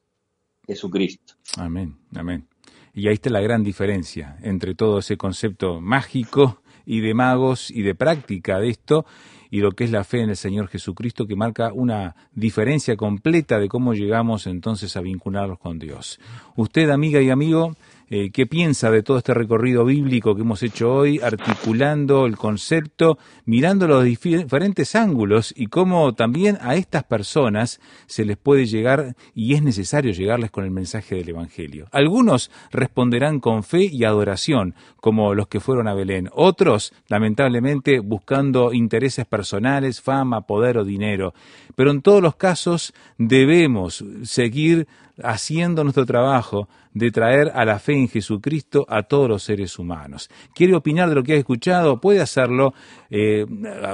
Jesucristo. 0.66 1.34
Amén, 1.56 1.96
amén. 2.14 2.48
Y 2.94 3.06
ahí 3.08 3.14
está 3.14 3.30
la 3.30 3.40
gran 3.40 3.62
diferencia 3.62 4.38
entre 4.42 4.74
todo 4.74 4.98
ese 4.98 5.16
concepto 5.16 5.80
mágico 5.80 6.62
y 6.84 7.00
de 7.00 7.14
magos 7.14 7.70
y 7.70 7.82
de 7.82 7.94
práctica 7.94 8.58
de 8.58 8.70
esto 8.70 9.04
y 9.50 9.60
lo 9.60 9.72
que 9.72 9.84
es 9.84 9.90
la 9.90 10.04
fe 10.04 10.22
en 10.22 10.30
el 10.30 10.36
Señor 10.36 10.68
Jesucristo 10.68 11.26
que 11.26 11.36
marca 11.36 11.72
una 11.72 12.14
diferencia 12.32 12.96
completa 12.96 13.58
de 13.58 13.68
cómo 13.68 13.94
llegamos 13.94 14.46
entonces 14.46 14.96
a 14.96 15.00
vincularnos 15.00 15.58
con 15.58 15.78
Dios. 15.78 16.18
Usted, 16.56 16.90
amiga 16.90 17.20
y 17.20 17.30
amigo, 17.30 17.74
eh, 18.10 18.30
qué 18.30 18.46
piensa 18.46 18.90
de 18.90 19.02
todo 19.02 19.18
este 19.18 19.34
recorrido 19.34 19.84
bíblico 19.84 20.34
que 20.34 20.42
hemos 20.42 20.62
hecho 20.62 20.92
hoy, 20.92 21.20
articulando 21.20 22.24
el 22.26 22.36
concepto, 22.36 23.18
mirando 23.44 23.86
los 23.86 24.04
diferentes 24.04 24.94
ángulos 24.94 25.52
y 25.56 25.66
cómo 25.66 26.14
también 26.14 26.58
a 26.62 26.74
estas 26.74 27.04
personas 27.04 27.80
se 28.06 28.24
les 28.24 28.36
puede 28.36 28.66
llegar 28.66 29.14
y 29.34 29.54
es 29.54 29.62
necesario 29.62 30.12
llegarles 30.12 30.50
con 30.50 30.64
el 30.64 30.70
mensaje 30.70 31.16
del 31.16 31.28
Evangelio. 31.28 31.86
Algunos 31.92 32.50
responderán 32.70 33.40
con 33.40 33.62
fe 33.62 33.84
y 33.84 34.04
adoración, 34.04 34.74
como 35.00 35.34
los 35.34 35.48
que 35.48 35.60
fueron 35.60 35.88
a 35.88 35.94
Belén. 35.94 36.30
Otros, 36.32 36.94
lamentablemente, 37.08 38.00
buscando 38.00 38.72
intereses 38.72 39.26
personales, 39.26 40.00
fama, 40.00 40.46
poder 40.46 40.78
o 40.78 40.84
dinero. 40.84 41.34
Pero 41.76 41.90
en 41.90 42.02
todos 42.02 42.22
los 42.22 42.36
casos 42.36 42.94
debemos 43.18 44.04
seguir 44.22 44.86
haciendo 45.22 45.84
nuestro 45.84 46.06
trabajo 46.06 46.68
de 46.94 47.10
traer 47.10 47.50
a 47.54 47.64
la 47.64 47.78
fe 47.78 47.94
en 47.94 48.08
Jesucristo 48.08 48.84
a 48.88 49.04
todos 49.04 49.28
los 49.28 49.42
seres 49.42 49.78
humanos. 49.78 50.30
¿Quiere 50.54 50.74
opinar 50.74 51.08
de 51.08 51.14
lo 51.14 51.22
que 51.22 51.34
ha 51.34 51.36
escuchado? 51.36 52.00
Puede 52.00 52.20
hacerlo 52.20 52.74
eh, 53.10 53.46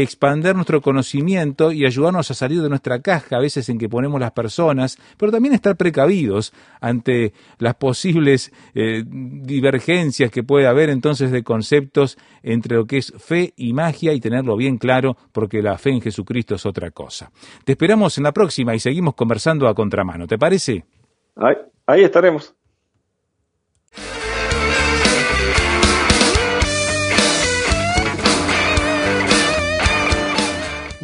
expander 0.00 0.54
nuestro 0.54 0.80
conocimiento 0.80 1.72
y 1.72 1.84
ayudarnos 1.84 2.30
a 2.30 2.34
salir 2.34 2.62
de 2.62 2.68
nuestra 2.68 3.00
caja, 3.02 3.36
a 3.36 3.40
veces 3.40 3.68
en 3.68 3.78
que 3.78 3.88
ponemos 3.88 4.20
las 4.20 4.30
personas, 4.30 4.96
pero 5.16 5.32
también 5.32 5.54
estar 5.54 5.76
precavidos 5.76 6.52
ante 6.80 7.32
las 7.58 7.74
posibles 7.74 8.52
eh, 8.74 9.02
divergencias 9.04 10.30
que 10.30 10.44
puede 10.44 10.66
haber 10.66 10.88
entonces 10.88 11.30
de 11.32 11.42
conceptos 11.42 12.16
entre 12.42 12.76
lo 12.76 12.86
que 12.86 12.98
es 12.98 13.12
fe 13.18 13.52
y 13.56 13.72
magia 13.72 14.12
y 14.12 14.20
tenerlo 14.20 14.56
bien 14.56 14.78
claro, 14.78 15.16
porque 15.32 15.62
la 15.62 15.76
fe 15.78 15.90
en 15.90 16.00
Jesucristo 16.00 16.54
es 16.54 16.64
otra 16.64 16.90
cosa. 16.92 17.32
Te 17.64 17.72
esperamos 17.72 18.16
en 18.18 18.24
la 18.24 18.32
próxima 18.32 18.74
y 18.74 18.78
seguimos 18.78 19.14
conversando 19.14 19.68
a 19.68 19.74
contramano, 19.74 20.26
¿te 20.26 20.38
parece? 20.38 20.84
ahí, 21.36 21.56
ahí 21.86 22.04
estaremos. 22.04 22.54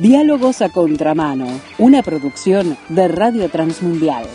Diálogos 0.00 0.62
a 0.62 0.68
Contramano, 0.68 1.48
una 1.76 2.04
producción 2.04 2.76
de 2.88 3.08
Radio 3.08 3.48
Transmundial. 3.48 4.26